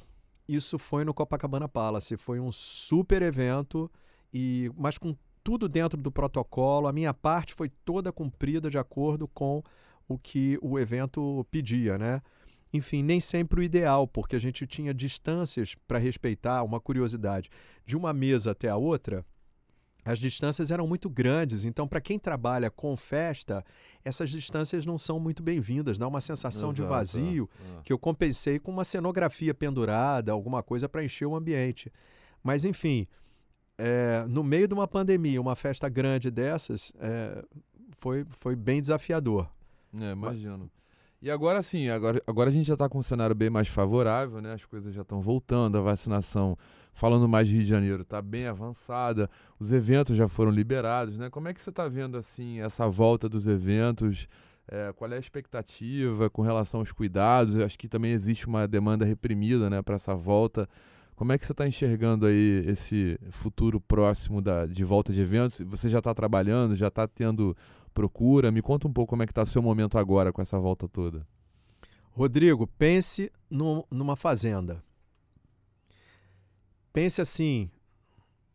Isso 0.49 0.79
foi 0.79 1.05
no 1.05 1.12
Copacabana 1.12 1.69
Palace, 1.69 2.17
foi 2.17 2.38
um 2.38 2.53
super 2.53 3.23
evento 3.23 3.91
e 4.33 4.71
mas 4.76 4.97
com 4.99 5.17
tudo 5.43 5.69
dentro 5.69 6.00
do 6.00 6.11
protocolo. 6.11 6.88
A 6.88 6.93
minha 6.93 7.15
parte 7.15 7.55
foi 7.55 7.69
toda 7.69 8.12
cumprida 8.12 8.69
de 8.69 8.79
acordo 8.79 9.29
com 9.29 9.62
o 10.09 10.19
que 10.19 10.59
o 10.61 10.79
evento 10.79 11.47
pedia, 11.50 11.97
né? 11.99 12.21
Enfim, 12.73 13.03
nem 13.03 13.21
sempre 13.21 13.61
o 13.61 13.62
ideal, 13.62 14.07
porque 14.07 14.37
a 14.37 14.41
gente 14.41 14.67
tinha 14.67 14.93
distâncias 14.93 15.75
para 15.87 15.99
respeitar. 15.99 16.62
Uma 16.62 16.81
curiosidade: 16.81 17.49
de 17.85 17.97
uma 17.97 18.12
mesa 18.12 18.50
até 18.53 18.69
a 18.69 18.76
outra, 18.76 19.25
as 20.07 20.21
distâncias 20.21 20.71
eram 20.71 20.87
muito 20.87 21.11
grandes. 21.11 21.65
Então, 21.65 21.89
para 21.89 22.01
quem 22.01 22.17
trabalha 22.17 22.71
com 22.71 22.97
festa, 22.97 23.65
essas 24.05 24.31
distâncias 24.31 24.87
não 24.87 24.97
são 24.97 25.19
muito 25.19 25.43
bem-vindas. 25.43 25.99
Dá 25.99 26.07
uma 26.07 26.21
sensação 26.21 26.69
Exato, 26.69 26.83
de 26.83 26.89
vazio 26.89 27.51
é. 27.79 27.83
que 27.83 27.93
eu 27.93 27.99
compensei 27.99 28.61
com 28.61 28.71
uma 28.71 28.85
cenografia 28.85 29.53
pendurada, 29.53 30.31
alguma 30.31 30.63
coisa 30.63 30.89
para 30.89 31.05
encher 31.05 31.27
o 31.27 31.35
ambiente. 31.35 31.93
Mas, 32.41 32.65
enfim, 32.65 33.09
é, 33.77 34.25
no 34.29 34.45
meio 34.45 34.69
de 34.69 34.75
uma 34.75 34.87
pandemia, 34.87 35.41
uma 35.41 35.57
festa 35.57 35.89
grande 35.89 36.31
dessas, 36.31 36.93
é, 37.01 37.45
foi, 37.97 38.25
foi 38.31 38.55
bem 38.55 38.81
desafiador. 38.81 39.51
É, 40.01 40.13
imagino. 40.13 40.71
E 41.21 41.31
agora 41.31 41.61
sim, 41.63 41.89
agora, 41.89 42.23
agora 42.27 42.51
a 42.51 42.53
gente 42.53 42.67
já 42.67 42.75
está 42.75 42.89
com 42.89 42.99
um 42.99 43.03
cenário 43.03 43.35
bem 43.35 43.51
mais 43.51 43.67
favorável, 43.67 44.41
né? 44.41 44.53
As 44.53 44.65
coisas 44.65 44.95
já 44.95 45.03
estão 45.03 45.21
voltando, 45.21 45.77
a 45.79 45.81
vacinação, 45.81 46.57
falando 46.97 47.29
mais 47.29 47.47
de 47.47 47.55
Rio 47.55 47.62
de 47.62 47.69
Janeiro, 47.69 48.03
está 48.03 48.23
bem 48.23 48.47
avançada, 48.47 49.29
os 49.61 49.71
eventos 49.71 50.17
já 50.17 50.26
foram 50.26 50.50
liberados, 50.50 51.19
né? 51.19 51.29
Como 51.29 51.47
é 51.47 51.53
que 51.53 51.61
você 51.61 51.69
está 51.69 51.87
vendo 51.87 52.17
assim 52.17 52.59
essa 52.61 52.88
volta 52.88 53.29
dos 53.29 53.47
eventos? 53.47 54.26
É, 54.67 54.93
qual 54.95 55.12
é 55.12 55.17
a 55.17 55.19
expectativa 55.19 56.31
com 56.31 56.41
relação 56.41 56.81
aos 56.81 56.93
cuidados? 56.93 57.55
Acho 57.57 57.79
que 57.79 57.87
também 57.87 58.12
existe 58.12 58.47
uma 58.47 58.67
demanda 58.67 59.05
reprimida, 59.05 59.69
né, 59.69 59.83
para 59.83 59.97
essa 59.97 60.15
volta. 60.15 60.67
Como 61.15 61.33
é 61.33 61.38
que 61.38 61.45
você 61.45 61.53
está 61.53 61.69
enxergando 61.69 62.25
aí 62.25 62.65
esse 62.67 63.19
futuro 63.31 63.79
próximo 63.79 64.41
da, 64.41 64.65
de 64.65 64.83
volta 64.83 65.12
de 65.12 65.21
eventos? 65.21 65.61
Você 65.67 65.91
já 65.91 65.99
está 65.99 66.15
trabalhando, 66.15 66.75
já 66.75 66.88
está 66.88 67.07
tendo 67.07 67.55
procura? 67.93 68.50
Me 68.50 68.62
conta 68.62 68.88
um 68.88 68.93
pouco 68.93 69.11
como 69.11 69.23
é 69.23 69.26
que 69.26 69.33
está 69.33 69.43
o 69.43 69.47
seu 69.47 69.61
momento 69.61 69.99
agora 69.99 70.33
com 70.33 70.41
essa 70.41 70.59
volta 70.59 70.88
toda. 70.88 71.26
Rodrigo, 72.11 72.67
pense 72.67 73.31
no, 73.50 73.87
numa 73.91 74.17
fazenda. 74.17 74.83
Pense 76.97 77.21
assim, 77.21 77.71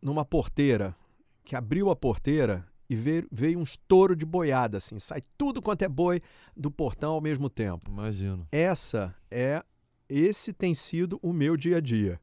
numa 0.02 0.24
porteira, 0.24 0.96
que 1.44 1.54
abriu 1.54 1.90
a 1.90 1.94
porteira 1.94 2.66
e 2.90 2.96
veio, 2.96 3.28
veio 3.30 3.56
um 3.56 3.62
estouro 3.62 4.16
de 4.16 4.26
boiada, 4.26 4.78
assim, 4.78 4.98
sai 4.98 5.20
tudo 5.38 5.62
quanto 5.62 5.82
é 5.82 5.88
boi 5.88 6.20
do 6.56 6.68
portão 6.68 7.12
ao 7.12 7.20
mesmo 7.20 7.48
tempo. 7.48 7.88
Imagino. 7.88 8.48
Essa 8.50 9.14
é, 9.30 9.62
esse 10.08 10.52
tem 10.52 10.74
sido 10.74 11.20
o 11.22 11.32
meu 11.32 11.56
dia 11.56 11.76
a 11.76 11.80
dia. 11.80 12.20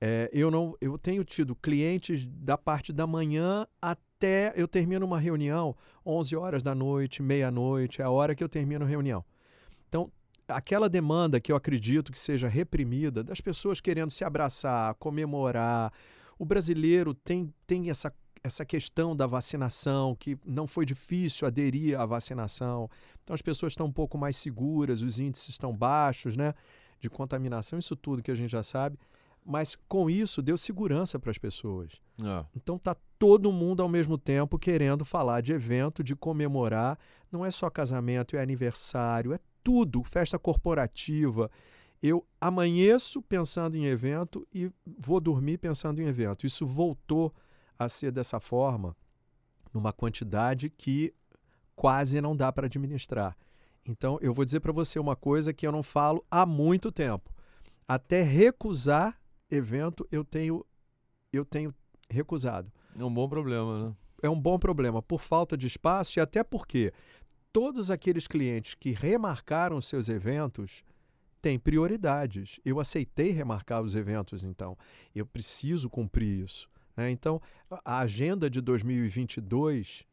É, 0.00 0.30
eu 0.32 0.52
não, 0.52 0.76
eu 0.80 0.96
tenho 0.96 1.24
tido 1.24 1.56
clientes 1.56 2.24
da 2.24 2.56
parte 2.56 2.92
da 2.92 3.04
manhã 3.04 3.66
até 3.82 4.52
eu 4.54 4.68
termino 4.68 5.04
uma 5.04 5.18
reunião 5.18 5.74
11 6.06 6.36
horas 6.36 6.62
da 6.62 6.76
noite, 6.76 7.24
meia-noite, 7.24 8.00
é 8.00 8.04
a 8.04 8.10
hora 8.10 8.36
que 8.36 8.44
eu 8.44 8.48
termino 8.48 8.84
a 8.84 8.88
reunião. 8.88 9.24
Então, 9.88 10.12
aquela 10.48 10.88
demanda 10.88 11.40
que 11.40 11.50
eu 11.50 11.56
acredito 11.56 12.12
que 12.12 12.18
seja 12.18 12.48
reprimida, 12.48 13.22
das 13.22 13.40
pessoas 13.40 13.80
querendo 13.80 14.10
se 14.10 14.24
abraçar, 14.24 14.94
comemorar. 14.94 15.92
O 16.38 16.44
brasileiro 16.44 17.14
tem, 17.14 17.52
tem 17.66 17.90
essa, 17.90 18.12
essa 18.42 18.64
questão 18.64 19.14
da 19.14 19.26
vacinação, 19.26 20.14
que 20.14 20.38
não 20.44 20.66
foi 20.66 20.84
difícil 20.84 21.46
aderir 21.46 21.98
à 21.98 22.04
vacinação. 22.04 22.90
Então 23.22 23.34
as 23.34 23.42
pessoas 23.42 23.72
estão 23.72 23.86
um 23.86 23.92
pouco 23.92 24.18
mais 24.18 24.36
seguras, 24.36 25.02
os 25.02 25.18
índices 25.18 25.50
estão 25.50 25.74
baixos 25.74 26.36
né, 26.36 26.54
de 27.00 27.08
contaminação, 27.08 27.78
isso 27.78 27.96
tudo 27.96 28.22
que 28.22 28.30
a 28.30 28.36
gente 28.36 28.50
já 28.50 28.62
sabe 28.62 28.98
mas 29.44 29.76
com 29.86 30.08
isso 30.08 30.40
deu 30.40 30.56
segurança 30.56 31.18
para 31.18 31.30
as 31.30 31.36
pessoas. 31.38 31.92
É. 32.22 32.44
Então 32.56 32.78
tá 32.78 32.96
todo 33.18 33.52
mundo 33.52 33.82
ao 33.82 33.88
mesmo 33.88 34.16
tempo 34.16 34.58
querendo 34.58 35.04
falar 35.04 35.42
de 35.42 35.52
evento, 35.52 36.02
de 36.02 36.16
comemorar. 36.16 36.98
Não 37.30 37.44
é 37.44 37.50
só 37.50 37.68
casamento, 37.68 38.36
é 38.36 38.40
aniversário, 38.40 39.34
é 39.34 39.38
tudo, 39.64 40.04
festa 40.04 40.38
corporativa. 40.38 41.50
Eu 42.02 42.24
amanheço 42.38 43.22
pensando 43.22 43.76
em 43.76 43.86
evento 43.86 44.46
e 44.54 44.70
vou 44.84 45.18
dormir 45.18 45.56
pensando 45.56 46.02
em 46.02 46.06
evento. 46.06 46.46
Isso 46.46 46.66
voltou 46.66 47.34
a 47.78 47.88
ser 47.88 48.12
dessa 48.12 48.38
forma, 48.38 48.94
numa 49.72 49.92
quantidade 49.92 50.68
que 50.68 51.12
quase 51.74 52.20
não 52.20 52.36
dá 52.36 52.52
para 52.52 52.66
administrar. 52.66 53.36
Então 53.86 54.18
eu 54.20 54.32
vou 54.32 54.44
dizer 54.44 54.60
para 54.60 54.72
você 54.72 54.98
uma 54.98 55.16
coisa 55.16 55.52
que 55.52 55.66
eu 55.66 55.72
não 55.72 55.82
falo 55.82 56.24
há 56.30 56.44
muito 56.44 56.92
tempo. 56.92 57.32
Até 57.88 58.22
recusar 58.22 59.18
evento 59.50 60.06
eu 60.10 60.24
tenho 60.24 60.64
eu 61.32 61.44
tenho 61.44 61.74
recusado. 62.08 62.70
É 62.96 63.04
um 63.04 63.12
bom 63.12 63.28
problema, 63.28 63.88
né? 63.88 63.96
É 64.22 64.30
um 64.30 64.40
bom 64.40 64.58
problema 64.58 65.02
por 65.02 65.20
falta 65.20 65.56
de 65.56 65.66
espaço 65.66 66.18
e 66.18 66.20
até 66.20 66.42
porque 66.44 66.92
todos 67.54 67.88
aqueles 67.88 68.26
clientes 68.26 68.74
que 68.74 68.90
remarcaram 68.90 69.80
seus 69.80 70.08
eventos 70.08 70.82
têm 71.40 71.56
prioridades. 71.56 72.58
Eu 72.64 72.80
aceitei 72.80 73.30
remarcar 73.30 73.80
os 73.80 73.94
eventos, 73.94 74.42
então 74.42 74.76
eu 75.14 75.24
preciso 75.24 75.88
cumprir 75.88 76.42
isso. 76.44 76.68
Né? 76.96 77.12
Então 77.12 77.40
a 77.84 78.00
agenda 78.00 78.50
de 78.50 78.60
2022 78.60 80.04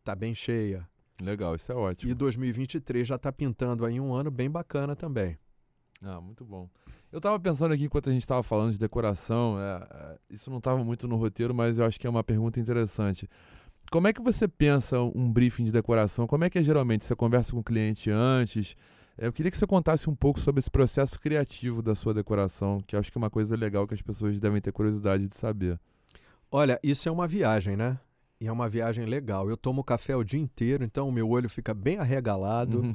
está 0.00 0.14
bem 0.14 0.34
cheia. 0.34 0.86
Legal, 1.22 1.54
isso 1.54 1.72
é 1.72 1.74
ótimo. 1.74 2.12
E 2.12 2.14
2023 2.14 3.06
já 3.08 3.14
está 3.14 3.32
pintando 3.32 3.86
aí 3.86 3.98
um 3.98 4.12
ano 4.12 4.30
bem 4.30 4.50
bacana 4.50 4.94
também. 4.94 5.38
Ah, 6.02 6.20
muito 6.20 6.44
bom. 6.44 6.68
Eu 7.10 7.16
estava 7.18 7.40
pensando 7.40 7.72
aqui 7.72 7.84
enquanto 7.84 8.10
a 8.10 8.12
gente 8.12 8.22
estava 8.22 8.42
falando 8.42 8.72
de 8.72 8.78
decoração, 8.78 9.56
é, 9.58 9.88
é, 9.90 10.18
isso 10.28 10.50
não 10.50 10.58
estava 10.58 10.84
muito 10.84 11.08
no 11.08 11.16
roteiro, 11.16 11.54
mas 11.54 11.78
eu 11.78 11.86
acho 11.86 11.98
que 11.98 12.06
é 12.06 12.10
uma 12.10 12.24
pergunta 12.24 12.60
interessante. 12.60 13.26
Como 13.94 14.08
é 14.08 14.12
que 14.12 14.20
você 14.20 14.48
pensa 14.48 15.00
um 15.00 15.30
briefing 15.30 15.62
de 15.62 15.70
decoração? 15.70 16.26
Como 16.26 16.42
é 16.42 16.50
que 16.50 16.58
é 16.58 16.62
geralmente? 16.64 17.04
Você 17.04 17.14
conversa 17.14 17.52
com 17.52 17.60
o 17.60 17.62
cliente 17.62 18.10
antes? 18.10 18.74
Eu 19.16 19.32
queria 19.32 19.52
que 19.52 19.56
você 19.56 19.68
contasse 19.68 20.10
um 20.10 20.16
pouco 20.16 20.40
sobre 20.40 20.58
esse 20.58 20.68
processo 20.68 21.20
criativo 21.20 21.80
da 21.80 21.94
sua 21.94 22.12
decoração, 22.12 22.80
que 22.88 22.96
acho 22.96 23.12
que 23.12 23.16
é 23.16 23.20
uma 23.20 23.30
coisa 23.30 23.54
legal 23.54 23.86
que 23.86 23.94
as 23.94 24.02
pessoas 24.02 24.40
devem 24.40 24.60
ter 24.60 24.72
curiosidade 24.72 25.28
de 25.28 25.36
saber. 25.36 25.78
Olha, 26.50 26.76
isso 26.82 27.08
é 27.08 27.12
uma 27.12 27.28
viagem, 27.28 27.76
né? 27.76 27.96
E 28.40 28.48
é 28.48 28.52
uma 28.52 28.68
viagem 28.68 29.06
legal. 29.06 29.48
Eu 29.48 29.56
tomo 29.56 29.84
café 29.84 30.16
o 30.16 30.24
dia 30.24 30.40
inteiro, 30.40 30.82
então 30.82 31.08
o 31.08 31.12
meu 31.12 31.28
olho 31.28 31.48
fica 31.48 31.72
bem 31.72 31.98
arregalado 31.98 32.80
uhum. 32.80 32.94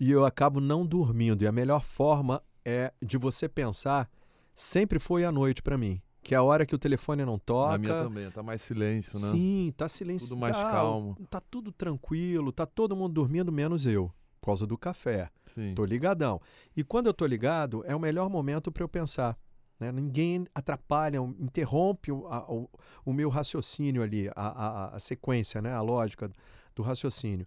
e 0.00 0.10
eu 0.10 0.24
acabo 0.24 0.60
não 0.60 0.84
dormindo. 0.84 1.44
E 1.44 1.46
a 1.46 1.52
melhor 1.52 1.84
forma 1.84 2.42
é 2.64 2.92
de 3.00 3.16
você 3.16 3.48
pensar 3.48 4.10
sempre 4.52 4.98
foi 4.98 5.24
à 5.24 5.30
noite 5.30 5.62
para 5.62 5.78
mim. 5.78 6.02
Que 6.30 6.34
é 6.36 6.38
a 6.38 6.44
hora 6.44 6.64
que 6.64 6.76
o 6.76 6.78
telefone 6.78 7.24
não 7.24 7.40
toca. 7.40 7.72
Na 7.72 7.78
minha 7.78 8.04
também, 8.04 8.30
tá 8.30 8.40
mais 8.40 8.62
silêncio, 8.62 9.18
né? 9.18 9.26
Sim, 9.26 9.72
tá 9.76 9.88
silêncio. 9.88 10.28
Tudo 10.28 10.38
mais 10.38 10.56
tá, 10.56 10.70
calmo. 10.70 11.16
Tá 11.28 11.40
tudo 11.40 11.72
tranquilo, 11.72 12.52
tá 12.52 12.64
todo 12.64 12.94
mundo 12.94 13.12
dormindo, 13.14 13.50
menos 13.50 13.84
eu. 13.84 14.12
Por 14.40 14.46
causa 14.46 14.64
do 14.64 14.78
café. 14.78 15.28
Sim. 15.46 15.74
Tô 15.74 15.84
ligadão. 15.84 16.40
E 16.76 16.84
quando 16.84 17.08
eu 17.08 17.12
tô 17.12 17.26
ligado, 17.26 17.82
é 17.84 17.96
o 17.96 17.98
melhor 17.98 18.30
momento 18.30 18.70
para 18.70 18.84
eu 18.84 18.88
pensar. 18.88 19.36
Né? 19.80 19.90
Ninguém 19.90 20.46
atrapalha, 20.54 21.18
interrompe 21.40 22.12
o, 22.12 22.28
a, 22.28 22.48
o, 22.48 22.70
o 23.04 23.12
meu 23.12 23.28
raciocínio 23.28 24.00
ali, 24.00 24.28
a, 24.28 24.32
a, 24.36 24.94
a 24.94 25.00
sequência, 25.00 25.60
né? 25.60 25.72
a 25.72 25.80
lógica 25.80 26.30
do 26.76 26.82
raciocínio. 26.84 27.44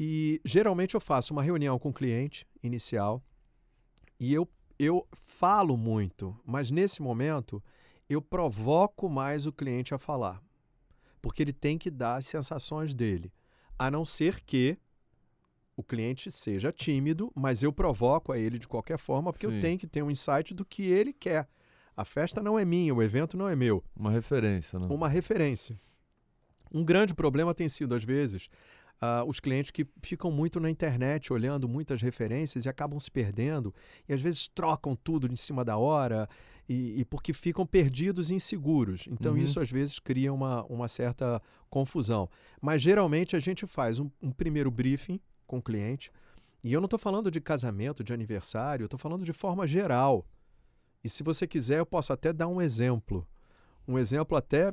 E 0.00 0.40
geralmente 0.44 0.96
eu 0.96 1.00
faço 1.00 1.32
uma 1.32 1.44
reunião 1.44 1.78
com 1.78 1.90
o 1.90 1.94
cliente 1.94 2.44
inicial 2.60 3.22
e 4.18 4.34
eu, 4.34 4.48
eu 4.80 5.06
falo 5.12 5.76
muito, 5.76 6.36
mas 6.44 6.72
nesse 6.72 7.00
momento 7.00 7.62
eu 8.10 8.20
provoco 8.20 9.08
mais 9.08 9.46
o 9.46 9.52
cliente 9.52 9.94
a 9.94 9.98
falar. 9.98 10.42
Porque 11.22 11.42
ele 11.42 11.52
tem 11.52 11.78
que 11.78 11.90
dar 11.90 12.16
as 12.16 12.26
sensações 12.26 12.92
dele. 12.92 13.32
A 13.78 13.88
não 13.90 14.04
ser 14.04 14.40
que 14.40 14.76
o 15.76 15.82
cliente 15.82 16.30
seja 16.30 16.72
tímido, 16.72 17.32
mas 17.34 17.62
eu 17.62 17.72
provoco 17.72 18.32
a 18.32 18.38
ele 18.38 18.58
de 18.58 18.66
qualquer 18.66 18.98
forma, 18.98 19.32
porque 19.32 19.46
Sim. 19.48 19.54
eu 19.54 19.60
tenho 19.60 19.78
que 19.78 19.86
ter 19.86 20.02
um 20.02 20.10
insight 20.10 20.52
do 20.52 20.64
que 20.64 20.82
ele 20.82 21.12
quer. 21.12 21.48
A 21.96 22.04
festa 22.04 22.42
não 22.42 22.58
é 22.58 22.64
minha, 22.64 22.94
o 22.94 23.02
evento 23.02 23.36
não 23.36 23.48
é 23.48 23.54
meu. 23.54 23.82
Uma 23.96 24.10
referência, 24.10 24.78
né? 24.78 24.88
Uma 24.90 25.08
referência. 25.08 25.76
Um 26.72 26.84
grande 26.84 27.14
problema 27.14 27.54
tem 27.54 27.68
sido, 27.68 27.94
às 27.94 28.04
vezes, 28.04 28.48
uh, 29.00 29.24
os 29.26 29.40
clientes 29.40 29.70
que 29.70 29.86
ficam 30.02 30.30
muito 30.30 30.58
na 30.58 30.70
internet 30.70 31.32
olhando 31.32 31.68
muitas 31.68 32.02
referências 32.02 32.64
e 32.64 32.68
acabam 32.68 32.98
se 32.98 33.10
perdendo 33.10 33.74
e 34.08 34.12
às 34.12 34.20
vezes 34.20 34.48
trocam 34.48 34.96
tudo 34.96 35.30
em 35.32 35.36
cima 35.36 35.64
da 35.64 35.76
hora 35.76 36.28
e, 36.70 37.00
e 37.00 37.04
porque 37.04 37.32
ficam 37.32 37.66
perdidos 37.66 38.30
e 38.30 38.36
inseguros. 38.36 39.08
Então 39.10 39.32
uhum. 39.32 39.38
isso 39.38 39.58
às 39.58 39.68
vezes 39.68 39.98
cria 39.98 40.32
uma, 40.32 40.62
uma 40.66 40.86
certa 40.86 41.42
confusão. 41.68 42.30
Mas 42.62 42.80
geralmente 42.80 43.34
a 43.34 43.40
gente 43.40 43.66
faz 43.66 43.98
um, 43.98 44.08
um 44.22 44.30
primeiro 44.30 44.70
briefing 44.70 45.18
com 45.48 45.58
o 45.58 45.62
cliente 45.62 46.12
e 46.62 46.72
eu 46.72 46.80
não 46.80 46.84
estou 46.84 46.98
falando 46.98 47.28
de 47.28 47.40
casamento, 47.40 48.04
de 48.04 48.12
aniversário, 48.12 48.84
eu 48.84 48.86
estou 48.86 49.00
falando 49.00 49.24
de 49.24 49.32
forma 49.32 49.66
geral. 49.66 50.24
E 51.02 51.08
se 51.08 51.24
você 51.24 51.44
quiser, 51.44 51.80
eu 51.80 51.86
posso 51.86 52.12
até 52.12 52.32
dar 52.32 52.46
um 52.46 52.62
exemplo. 52.62 53.26
Um 53.88 53.98
exemplo 53.98 54.38
até 54.38 54.72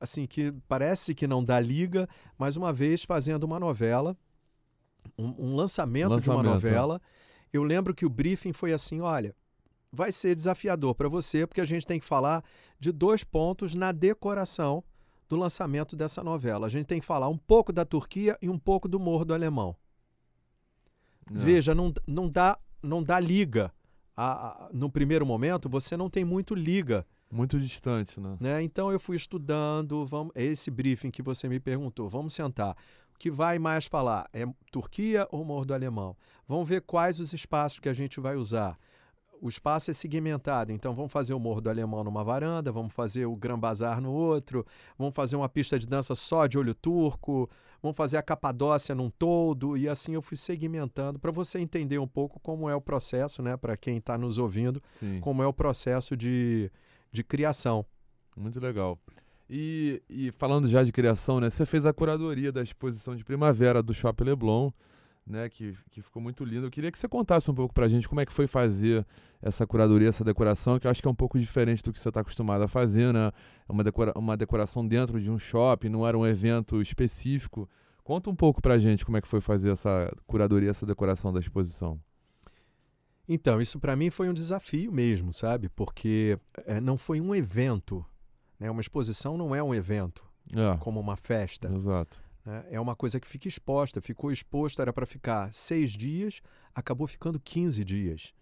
assim, 0.00 0.26
que 0.26 0.52
parece 0.66 1.14
que 1.14 1.28
não 1.28 1.44
dá 1.44 1.60
liga, 1.60 2.08
mas 2.36 2.56
uma 2.56 2.72
vez 2.72 3.04
fazendo 3.04 3.44
uma 3.44 3.60
novela, 3.60 4.16
um, 5.16 5.50
um 5.50 5.54
lançamento, 5.54 6.10
lançamento, 6.10 6.22
de 6.22 6.30
uma 6.30 6.42
novela, 6.42 7.00
eu 7.52 7.62
lembro 7.62 7.94
que 7.94 8.04
o 8.04 8.10
briefing 8.10 8.52
foi 8.52 8.72
assim: 8.72 9.00
olha, 9.00 9.34
vai 9.94 10.12
ser 10.12 10.34
desafiador 10.34 10.94
para 10.94 11.08
você, 11.08 11.46
porque 11.46 11.60
a 11.60 11.64
gente 11.64 11.86
tem 11.86 11.98
que 11.98 12.04
falar 12.04 12.44
de 12.78 12.92
dois 12.92 13.24
pontos 13.24 13.74
na 13.74 13.92
decoração 13.92 14.82
do 15.28 15.36
lançamento 15.36 15.96
dessa 15.96 16.22
novela. 16.22 16.66
A 16.66 16.70
gente 16.70 16.86
tem 16.86 17.00
que 17.00 17.06
falar 17.06 17.28
um 17.28 17.38
pouco 17.38 17.72
da 17.72 17.84
Turquia 17.84 18.36
e 18.42 18.48
um 18.48 18.58
pouco 18.58 18.88
do 18.88 19.00
Morro 19.00 19.24
do 19.24 19.32
Alemão. 19.32 19.74
Não. 21.30 21.40
É. 21.40 21.44
Veja, 21.44 21.74
não, 21.74 21.92
não, 22.06 22.28
dá, 22.28 22.58
não 22.82 23.02
dá 23.02 23.18
liga. 23.18 23.72
A, 24.16 24.66
a, 24.66 24.70
no 24.72 24.90
primeiro 24.90 25.26
momento, 25.26 25.68
você 25.68 25.96
não 25.96 26.08
tem 26.08 26.24
muito 26.24 26.54
liga 26.54 27.04
Muito 27.32 27.58
distante, 27.58 28.20
né? 28.20 28.36
né? 28.38 28.62
Então 28.62 28.92
eu 28.92 29.00
fui 29.00 29.16
estudando, 29.16 30.06
vamos, 30.06 30.32
esse 30.36 30.70
briefing 30.70 31.10
que 31.10 31.20
você 31.20 31.48
me 31.48 31.58
perguntou, 31.58 32.08
vamos 32.08 32.32
sentar. 32.32 32.76
O 33.12 33.18
que 33.18 33.30
vai 33.30 33.58
mais 33.58 33.86
falar? 33.86 34.28
É 34.32 34.44
Turquia 34.70 35.26
ou 35.32 35.44
Morro 35.44 35.64
do 35.64 35.74
Alemão? 35.74 36.16
Vamos 36.46 36.68
ver 36.68 36.82
quais 36.82 37.18
os 37.18 37.32
espaços 37.32 37.80
que 37.80 37.88
a 37.88 37.94
gente 37.94 38.20
vai 38.20 38.36
usar 38.36 38.78
o 39.44 39.48
espaço 39.48 39.90
é 39.90 39.94
segmentado, 39.94 40.72
então 40.72 40.94
vamos 40.94 41.12
fazer 41.12 41.34
o 41.34 41.38
Morro 41.38 41.60
do 41.60 41.68
Alemão 41.68 42.02
numa 42.02 42.24
varanda, 42.24 42.72
vamos 42.72 42.94
fazer 42.94 43.26
o 43.26 43.36
Gran 43.36 43.58
Bazar 43.58 44.00
no 44.00 44.10
outro, 44.10 44.64
vamos 44.96 45.14
fazer 45.14 45.36
uma 45.36 45.50
pista 45.50 45.78
de 45.78 45.86
dança 45.86 46.14
só 46.14 46.46
de 46.46 46.56
olho 46.56 46.74
turco, 46.74 47.46
vamos 47.82 47.94
fazer 47.94 48.16
a 48.16 48.22
Capadócia 48.22 48.94
num 48.94 49.10
todo, 49.10 49.76
e 49.76 49.86
assim 49.86 50.14
eu 50.14 50.22
fui 50.22 50.34
segmentando 50.34 51.18
para 51.18 51.30
você 51.30 51.58
entender 51.58 51.98
um 51.98 52.06
pouco 52.06 52.40
como 52.40 52.70
é 52.70 52.74
o 52.74 52.80
processo, 52.80 53.42
né, 53.42 53.54
para 53.54 53.76
quem 53.76 53.98
está 53.98 54.16
nos 54.16 54.38
ouvindo, 54.38 54.82
Sim. 54.86 55.20
como 55.20 55.42
é 55.42 55.46
o 55.46 55.52
processo 55.52 56.16
de, 56.16 56.72
de 57.12 57.22
criação. 57.22 57.84
Muito 58.34 58.58
legal. 58.58 58.98
E, 59.50 60.02
e 60.08 60.32
falando 60.32 60.70
já 60.70 60.82
de 60.82 60.90
criação, 60.90 61.38
né, 61.38 61.50
você 61.50 61.66
fez 61.66 61.84
a 61.84 61.92
curadoria 61.92 62.50
da 62.50 62.62
exposição 62.62 63.14
de 63.14 63.22
primavera 63.22 63.82
do 63.82 63.92
Shopping 63.92 64.24
Leblon 64.24 64.70
né, 65.26 65.48
que, 65.48 65.76
que 65.90 66.02
ficou 66.02 66.20
muito 66.22 66.44
lindo. 66.44 66.66
Eu 66.66 66.70
queria 66.70 66.90
que 66.92 66.98
você 66.98 67.08
contasse 67.08 67.50
um 67.50 67.54
pouco 67.54 67.72
pra 67.72 67.88
gente 67.88 68.08
como 68.08 68.20
é 68.20 68.26
que 68.26 68.32
foi 68.32 68.46
fazer 68.46 69.06
essa 69.40 69.66
curadoria, 69.66 70.08
essa 70.08 70.24
decoração, 70.24 70.78
que 70.78 70.86
eu 70.86 70.90
acho 70.90 71.00
que 71.00 71.08
é 71.08 71.10
um 71.10 71.14
pouco 71.14 71.38
diferente 71.38 71.82
do 71.82 71.92
que 71.92 72.00
você 72.00 72.08
está 72.08 72.20
acostumado 72.20 72.62
a 72.62 72.68
fazer, 72.68 73.12
né? 73.12 73.30
É 73.68 73.72
uma, 73.72 73.82
decora 73.82 74.12
uma 74.16 74.36
decoração 74.36 74.86
dentro 74.86 75.20
de 75.20 75.30
um 75.30 75.38
shopping, 75.38 75.88
não 75.88 76.06
era 76.06 76.16
um 76.16 76.26
evento 76.26 76.80
específico. 76.80 77.68
Conta 78.02 78.28
um 78.28 78.36
pouco 78.36 78.60
pra 78.60 78.78
gente 78.78 79.04
como 79.04 79.16
é 79.16 79.20
que 79.20 79.28
foi 79.28 79.40
fazer 79.40 79.70
essa 79.70 80.12
curadoria, 80.26 80.70
essa 80.70 80.84
decoração 80.84 81.32
da 81.32 81.40
exposição. 81.40 81.98
Então, 83.26 83.60
isso 83.60 83.80
para 83.80 83.96
mim 83.96 84.10
foi 84.10 84.28
um 84.28 84.34
desafio 84.34 84.92
mesmo, 84.92 85.32
sabe? 85.32 85.70
Porque 85.70 86.38
é, 86.66 86.80
não 86.80 86.98
foi 86.98 87.20
um 87.20 87.34
evento. 87.34 88.04
Né? 88.60 88.70
Uma 88.70 88.82
exposição 88.82 89.38
não 89.38 89.54
é 89.54 89.62
um 89.62 89.74
evento, 89.74 90.22
é, 90.52 90.76
como 90.78 91.00
uma 91.00 91.16
festa. 91.16 91.72
Exato. 91.74 92.23
Né? 92.44 92.64
É 92.70 92.80
uma 92.80 92.94
coisa 92.94 93.18
que 93.18 93.26
fica 93.26 93.48
exposta. 93.48 94.00
Ficou 94.00 94.30
exposto, 94.30 94.80
era 94.82 94.92
para 94.92 95.06
ficar 95.06 95.52
seis 95.52 95.92
dias, 95.92 96.40
acabou 96.74 97.06
ficando 97.06 97.40
15 97.40 97.84
dias. 97.84 98.34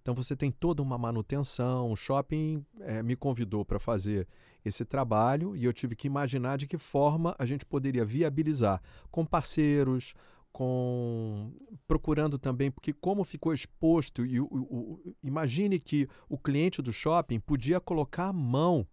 Então 0.00 0.14
você 0.14 0.36
tem 0.36 0.52
toda 0.52 0.82
uma 0.82 0.96
manutenção. 0.96 1.90
O 1.90 1.96
shopping 1.96 2.64
é, 2.80 3.02
me 3.02 3.16
convidou 3.16 3.64
para 3.64 3.78
fazer 3.78 4.28
esse 4.64 4.84
trabalho 4.84 5.56
e 5.56 5.64
eu 5.64 5.72
tive 5.72 5.96
que 5.96 6.06
imaginar 6.06 6.58
de 6.58 6.66
que 6.66 6.78
forma 6.78 7.34
a 7.38 7.46
gente 7.46 7.64
poderia 7.64 8.04
viabilizar 8.04 8.80
com 9.10 9.24
parceiros, 9.24 10.14
com 10.52 11.52
procurando 11.86 12.38
também, 12.38 12.70
porque 12.70 12.92
como 12.92 13.24
ficou 13.24 13.52
exposto, 13.52 14.24
e 14.24 14.40
o, 14.40 14.48
o, 14.50 15.14
imagine 15.22 15.78
que 15.78 16.08
o 16.28 16.38
cliente 16.38 16.80
do 16.80 16.92
shopping 16.92 17.38
podia 17.38 17.78
colocar 17.78 18.28
a 18.28 18.32
mão 18.32 18.86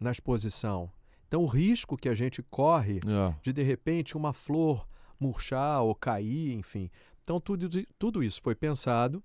na 0.00 0.10
exposição. 0.10 0.90
Então, 1.32 1.44
o 1.44 1.46
risco 1.46 1.96
que 1.96 2.10
a 2.10 2.14
gente 2.14 2.42
corre 2.42 2.98
é. 2.98 3.34
de, 3.40 3.54
de 3.54 3.62
repente, 3.62 4.18
uma 4.18 4.34
flor 4.34 4.86
murchar 5.18 5.82
ou 5.82 5.94
cair, 5.94 6.52
enfim. 6.52 6.90
Então, 7.22 7.40
tudo, 7.40 7.70
tudo 7.98 8.22
isso 8.22 8.42
foi 8.42 8.54
pensado. 8.54 9.24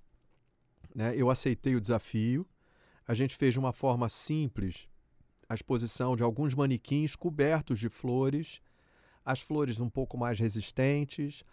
Né? 0.96 1.14
Eu 1.18 1.30
aceitei 1.30 1.76
o 1.76 1.82
desafio. 1.82 2.48
A 3.06 3.14
gente 3.14 3.36
fez 3.36 3.52
de 3.52 3.60
uma 3.60 3.74
forma 3.74 4.08
simples 4.08 4.88
a 5.50 5.54
exposição 5.54 6.16
de 6.16 6.24
alguns 6.24 6.56
manequins 6.56 7.14
cobertos 7.14 7.78
de 7.78 7.90
flores, 7.90 8.62
as 9.26 9.42
flores 9.42 9.82
um 9.82 9.90
pouco 9.90 10.18
mais 10.18 10.40
resistentes, 10.40 11.44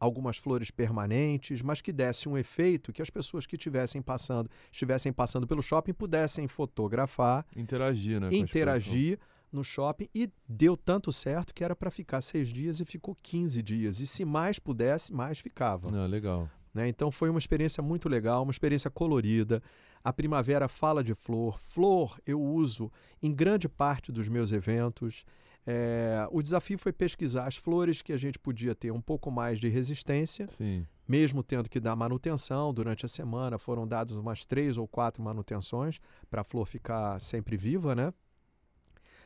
algumas 0.00 0.38
flores 0.38 0.70
permanentes, 0.70 1.60
mas 1.60 1.82
que 1.82 1.92
desse 1.92 2.30
um 2.30 2.38
efeito 2.38 2.94
que 2.94 3.02
as 3.02 3.10
pessoas 3.10 3.44
que 3.44 3.56
estivessem 3.56 4.00
passando, 4.00 4.48
estivessem 4.72 5.12
passando 5.12 5.46
pelo 5.46 5.60
shopping 5.60 5.92
pudessem 5.92 6.48
fotografar, 6.48 7.44
interagir, 7.54 8.18
né, 8.18 8.30
interagir 8.32 9.18
no 9.52 9.64
shopping 9.64 10.08
e 10.14 10.30
deu 10.48 10.76
tanto 10.76 11.12
certo 11.12 11.54
que 11.54 11.64
era 11.64 11.74
para 11.74 11.90
ficar 11.90 12.20
seis 12.20 12.48
dias 12.48 12.80
e 12.80 12.84
ficou 12.84 13.16
15 13.22 13.62
dias. 13.62 14.00
E 14.00 14.06
se 14.06 14.24
mais 14.24 14.58
pudesse, 14.58 15.12
mais 15.12 15.38
ficava. 15.38 15.88
Ah, 15.96 16.06
legal. 16.06 16.48
Né? 16.72 16.88
Então 16.88 17.10
foi 17.10 17.30
uma 17.30 17.38
experiência 17.38 17.82
muito 17.82 18.08
legal, 18.08 18.42
uma 18.42 18.52
experiência 18.52 18.90
colorida. 18.90 19.62
A 20.02 20.12
primavera 20.12 20.68
fala 20.68 21.02
de 21.02 21.14
flor. 21.14 21.58
Flor 21.58 22.18
eu 22.26 22.40
uso 22.40 22.90
em 23.22 23.34
grande 23.34 23.68
parte 23.68 24.12
dos 24.12 24.28
meus 24.28 24.52
eventos. 24.52 25.24
É, 25.66 26.26
o 26.30 26.40
desafio 26.40 26.78
foi 26.78 26.92
pesquisar 26.92 27.46
as 27.46 27.56
flores 27.56 28.00
que 28.00 28.12
a 28.12 28.16
gente 28.16 28.38
podia 28.38 28.74
ter 28.74 28.90
um 28.90 29.02
pouco 29.02 29.30
mais 29.30 29.60
de 29.60 29.68
resistência, 29.68 30.46
Sim. 30.48 30.86
mesmo 31.06 31.42
tendo 31.42 31.68
que 31.68 31.78
dar 31.78 31.94
manutenção 31.94 32.72
durante 32.72 33.04
a 33.04 33.08
semana. 33.08 33.58
Foram 33.58 33.86
dadas 33.86 34.16
umas 34.16 34.46
três 34.46 34.78
ou 34.78 34.88
quatro 34.88 35.22
manutenções 35.22 36.00
para 36.30 36.40
a 36.40 36.44
flor 36.44 36.66
ficar 36.66 37.20
sempre 37.20 37.56
viva, 37.56 37.94
né? 37.94 38.14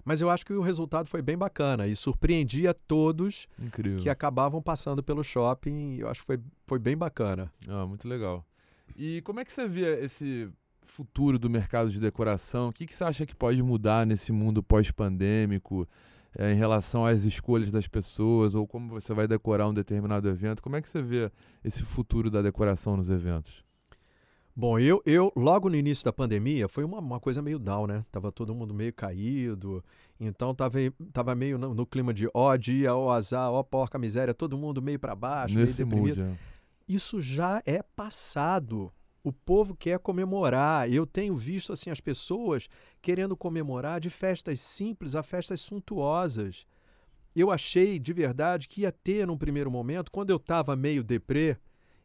Mas 0.04 0.20
eu 0.20 0.28
acho 0.28 0.44
que 0.44 0.52
o 0.52 0.62
resultado 0.62 1.08
foi 1.08 1.22
bem 1.22 1.36
bacana 1.36 1.86
e 1.86 1.94
surpreendia 1.94 2.74
todos 2.74 3.46
Incrível. 3.58 4.00
que 4.00 4.08
acabavam 4.08 4.60
passando 4.60 5.02
pelo 5.02 5.22
shopping. 5.22 5.96
Eu 5.98 6.08
acho 6.08 6.20
que 6.20 6.26
foi, 6.26 6.40
foi 6.66 6.78
bem 6.78 6.96
bacana. 6.96 7.52
Ah, 7.68 7.86
muito 7.86 8.08
legal. 8.08 8.44
E 8.96 9.22
como 9.22 9.40
é 9.40 9.44
que 9.44 9.52
você 9.52 9.66
vê 9.66 10.04
esse 10.04 10.50
futuro 10.82 11.38
do 11.38 11.48
mercado 11.48 11.90
de 11.90 12.00
decoração? 12.00 12.68
O 12.68 12.72
que, 12.72 12.86
que 12.86 12.94
você 12.94 13.04
acha 13.04 13.24
que 13.24 13.34
pode 13.34 13.62
mudar 13.62 14.06
nesse 14.06 14.32
mundo 14.32 14.62
pós-pandêmico 14.62 15.88
é, 16.36 16.52
em 16.52 16.56
relação 16.56 17.06
às 17.06 17.24
escolhas 17.24 17.70
das 17.70 17.86
pessoas 17.86 18.54
ou 18.54 18.66
como 18.66 18.90
você 18.90 19.14
vai 19.14 19.26
decorar 19.26 19.68
um 19.68 19.74
determinado 19.74 20.28
evento? 20.28 20.62
Como 20.62 20.76
é 20.76 20.82
que 20.82 20.88
você 20.88 21.00
vê 21.00 21.30
esse 21.64 21.82
futuro 21.82 22.30
da 22.30 22.42
decoração 22.42 22.96
nos 22.96 23.08
eventos? 23.08 23.64
Bom, 24.54 24.78
eu, 24.78 25.02
eu 25.06 25.32
logo 25.34 25.70
no 25.70 25.76
início 25.76 26.04
da 26.04 26.12
pandemia 26.12 26.68
foi 26.68 26.84
uma, 26.84 26.98
uma 26.98 27.18
coisa 27.18 27.40
meio 27.40 27.58
down, 27.58 27.86
né? 27.86 28.04
Tava 28.12 28.30
todo 28.30 28.54
mundo 28.54 28.74
meio 28.74 28.92
caído, 28.92 29.82
então 30.20 30.54
tava, 30.54 30.78
tava 31.10 31.34
meio 31.34 31.58
no, 31.58 31.74
no 31.74 31.86
clima 31.86 32.12
de 32.12 32.28
ó 32.34 32.54
dia, 32.56 32.94
ó 32.94 33.10
azar, 33.10 33.50
ó 33.50 33.62
porca 33.62 33.98
miséria, 33.98 34.34
todo 34.34 34.58
mundo 34.58 34.82
meio 34.82 34.98
para 34.98 35.14
baixo, 35.14 35.58
Nesse 35.58 35.82
meio 35.84 35.88
deprimido. 35.88 36.24
mood, 36.24 36.34
é. 36.34 36.52
Isso 36.86 37.20
já 37.20 37.62
é 37.64 37.82
passado. 37.82 38.92
O 39.24 39.32
povo 39.32 39.74
quer 39.74 39.98
comemorar. 40.00 40.92
Eu 40.92 41.06
tenho 41.06 41.34
visto 41.34 41.72
assim 41.72 41.90
as 41.90 42.00
pessoas 42.00 42.68
querendo 43.00 43.36
comemorar 43.36 44.00
de 44.00 44.10
festas 44.10 44.60
simples 44.60 45.14
a 45.14 45.22
festas 45.22 45.60
suntuosas. 45.60 46.66
Eu 47.34 47.50
achei 47.50 47.98
de 47.98 48.12
verdade 48.12 48.68
que 48.68 48.82
ia 48.82 48.92
ter 48.92 49.26
num 49.26 49.38
primeiro 49.38 49.70
momento, 49.70 50.10
quando 50.10 50.30
eu 50.30 50.36
estava 50.36 50.76
meio 50.76 51.02
deprê, 51.02 51.56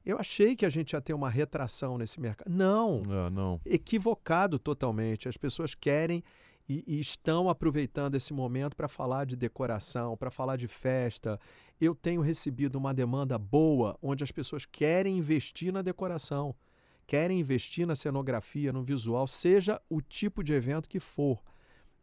eu 0.10 0.18
achei 0.18 0.56
que 0.56 0.66
a 0.66 0.70
gente 0.70 0.94
ia 0.94 1.02
ter 1.02 1.14
uma 1.14 1.30
retração 1.30 1.98
nesse 1.98 2.20
mercado. 2.20 2.50
Não, 2.50 3.02
É, 3.10 3.30
não. 3.30 3.60
equivocado 3.66 4.58
totalmente. 4.58 5.28
As 5.28 5.38
pessoas 5.38 5.76
querem 5.76 6.24
e, 6.70 6.84
e 6.88 7.00
estão 7.00 7.50
aproveitando 7.50 8.16
esse 8.16 8.34
momento 8.34 8.76
para 8.76 8.88
falar 8.88 9.26
de 9.26 9.36
decoração, 9.36 10.18
para 10.18 10.30
falar 10.30 10.58
de 10.58 10.68
festa. 10.68 11.40
Eu 11.80 11.96
tenho 11.96 12.22
recebido 12.22 12.76
uma 12.78 12.94
demanda 12.94 13.38
boa 13.38 13.98
onde 14.02 14.24
as 14.24 14.32
pessoas 14.32 14.66
querem 14.66 15.18
investir 15.18 15.72
na 15.72 15.82
decoração, 15.82 16.56
querem 17.06 17.40
investir 17.40 17.86
na 17.88 17.96
cenografia, 17.96 18.74
no 18.74 18.82
visual, 18.84 19.28
seja 19.28 19.82
o 19.90 20.02
tipo 20.02 20.44
de 20.44 20.54
evento 20.54 20.90
que 20.90 21.00
for. 21.00 21.42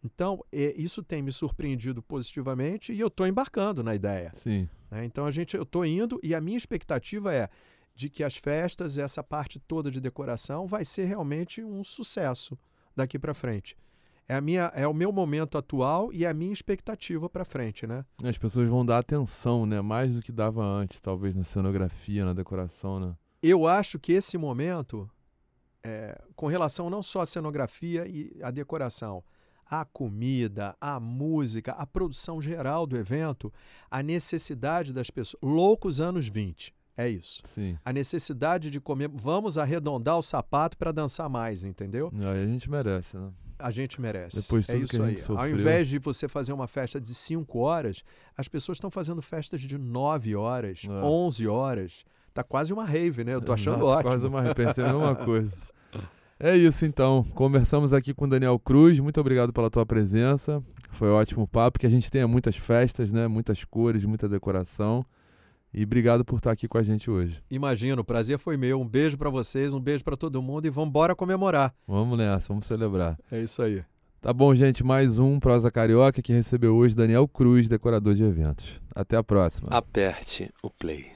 Então, 0.03 0.45
é, 0.53 0.75
isso 0.77 1.03
tem 1.03 1.23
me 1.23 1.33
surpreendido 1.33 2.03
positivamente 2.03 2.93
e 2.93 3.01
eu 3.01 3.09
estou 3.09 3.27
embarcando 3.27 3.83
na 3.83 3.95
ideia. 3.95 4.33
Sim. 4.35 4.69
né? 4.91 5.05
Então, 5.05 5.25
a 5.25 5.31
gente, 5.31 5.57
eu 5.57 5.63
estou 5.63 5.85
indo 5.85 6.21
e 6.23 6.35
a 6.35 6.41
minha 6.41 6.59
expectativa 6.59 7.35
é 7.35 7.49
de 7.95 8.11
que 8.11 8.25
as 8.25 8.37
festas, 8.37 8.99
essa 8.99 9.23
parte 9.23 9.59
toda 9.61 9.91
de 9.91 10.01
decoração, 10.01 10.67
vai 10.67 10.85
ser 10.85 11.05
realmente 11.05 11.63
um 11.63 11.85
sucesso 11.85 12.59
daqui 12.95 13.19
para 13.19 13.33
frente. 13.33 13.77
É, 14.27 14.35
a 14.35 14.41
minha, 14.41 14.73
é 14.75 14.87
o 14.89 14.95
meu 14.95 15.13
momento 15.13 15.59
atual 15.59 16.13
e 16.13 16.25
a 16.25 16.33
minha 16.33 16.53
expectativa 16.53 17.29
para 17.29 17.45
frente, 17.45 17.87
né? 17.87 18.05
As 18.23 18.39
pessoas 18.39 18.69
vão 18.69 18.85
dar 18.85 18.99
atenção, 18.99 19.67
né? 19.67 19.81
Mais 19.83 20.15
do 20.15 20.23
que 20.23 20.33
dava 20.33 20.65
antes, 20.65 21.01
talvez 21.01 21.35
na 21.35 21.45
cenografia, 21.45 22.25
na 22.25 22.33
decoração, 22.33 22.99
né? 22.99 23.15
Eu 23.43 23.67
acho 23.67 23.99
que 23.99 24.13
esse 24.13 24.39
momento, 24.39 25.09
é, 25.83 26.19
com 26.35 26.47
relação 26.47 26.89
não 26.89 27.03
só 27.03 27.21
à 27.21 27.27
cenografia 27.27 28.07
e 28.09 28.43
à 28.43 28.51
decoração, 28.51 29.23
à 29.67 29.85
comida, 29.85 30.75
à 30.81 30.99
música, 30.99 31.73
à 31.73 31.87
produção 31.87 32.41
geral 32.41 32.87
do 32.87 32.97
evento, 32.97 33.53
a 33.91 34.03
necessidade 34.03 34.93
das 34.93 35.11
pessoas. 35.11 35.43
Loucos 35.43 36.01
anos 36.01 36.29
20. 36.29 36.75
É 36.97 37.09
isso. 37.09 37.43
Sim. 37.45 37.77
A 37.85 37.93
necessidade 37.93 38.71
de 38.71 38.81
comer. 38.81 39.09
Vamos 39.13 39.59
arredondar 39.59 40.17
o 40.17 40.23
sapato 40.23 40.77
para 40.79 40.93
dançar 40.93 41.29
mais, 41.29 41.65
entendeu? 41.65 42.13
Aí 42.15 42.45
a 42.45 42.47
gente 42.47 42.71
merece, 42.71 43.17
né? 43.17 43.31
A 43.59 43.71
gente 43.71 44.01
merece. 44.01 44.41
Depois 44.43 44.67
de 44.67 44.73
é 44.73 44.75
tudo 44.75 44.85
isso 44.85 44.97
que 44.97 45.03
a 45.03 45.07
aí. 45.07 45.17
sofreu. 45.17 45.39
Ao 45.39 45.49
invés 45.49 45.89
de 45.89 45.99
você 45.99 46.29
fazer 46.29 46.53
uma 46.53 46.67
festa 46.67 47.01
de 47.01 47.13
5 47.15 47.59
horas, 47.59 48.03
as 48.37 48.47
pessoas 48.49 48.77
estão 48.77 48.91
fazendo 48.91 49.23
festas 49.23 49.61
de 49.61 49.79
9 49.79 50.37
horas, 50.37 50.83
É. 50.89 50.91
11 51.05 51.47
horas. 51.49 52.05
Tá 52.33 52.43
quase 52.43 52.73
uma 52.73 52.85
rave, 52.85 53.23
né? 53.25 53.35
Eu 53.35 53.41
tô 53.41 53.53
achando 53.53 53.77
Exato, 53.77 53.87
ótimo. 53.91 54.11
Quase 54.11 54.27
uma 54.27 54.55
pensei 54.55 54.85
a 54.85 54.93
mesma 54.93 55.15
coisa. 55.25 55.53
É 56.39 56.57
isso 56.57 56.85
então. 56.85 57.23
Conversamos 57.35 57.93
aqui 57.93 58.13
com 58.13 58.25
o 58.25 58.29
Daniel 58.29 58.59
Cruz. 58.59 58.99
Muito 58.99 59.21
obrigado 59.21 59.53
pela 59.53 59.71
tua 59.71 59.87
presença. 59.87 60.63
Foi 60.91 61.09
um 61.09 61.15
ótimo 61.15 61.47
papo. 61.47 61.79
Que 61.79 61.87
a 61.87 61.91
gente 61.91 62.11
tenha 62.11 62.27
muitas 62.27 62.57
festas, 62.57 63.13
né? 63.13 63.29
Muitas 63.29 63.65
cores, 63.65 64.05
muita 64.05 64.29
decoração. 64.29 65.07
E 65.75 65.83
obrigado 65.83 66.25
por 66.25 66.37
estar 66.37 66.53
aqui 66.53 66.69
com 66.69 66.79
a 66.79 66.83
gente 66.85 67.11
hoje. 67.11 67.43
Imagino, 67.51 68.03
o 68.03 68.05
prazer 68.05 68.39
foi 68.39 68.57
meu. 68.57 68.81
Um 68.81 68.87
beijo 68.87 69.19
para 69.19 69.29
vocês, 69.29 69.75
um 69.75 69.81
beijo 69.81 70.05
para 70.05 70.17
todo 70.17 70.41
mundo 70.41 70.67
e 70.67 70.71
vamos 70.71 70.91
embora 70.91 71.17
comemorar. 71.17 71.75
Vamos 71.87 72.17
nessa, 72.17 72.49
vamos 72.49 72.65
celebrar. 72.65 73.19
É 73.31 73.43
isso 73.43 73.61
aí. 73.61 73.83
Tá 74.21 74.33
bom, 74.33 74.55
gente, 74.55 74.85
mais 74.85 75.19
um 75.19 75.39
Prosa 75.41 75.71
Carioca 75.71 76.23
que 76.23 76.33
recebeu 76.33 76.77
hoje 76.77 76.95
Daniel 76.95 77.27
Cruz, 77.27 77.69
decorador 77.69 78.15
de 78.15 78.23
eventos. 78.23 78.81
Até 78.95 79.17
a 79.17 79.23
próxima. 79.23 79.69
Aperte 79.71 80.49
o 80.63 80.71
play. 80.71 81.14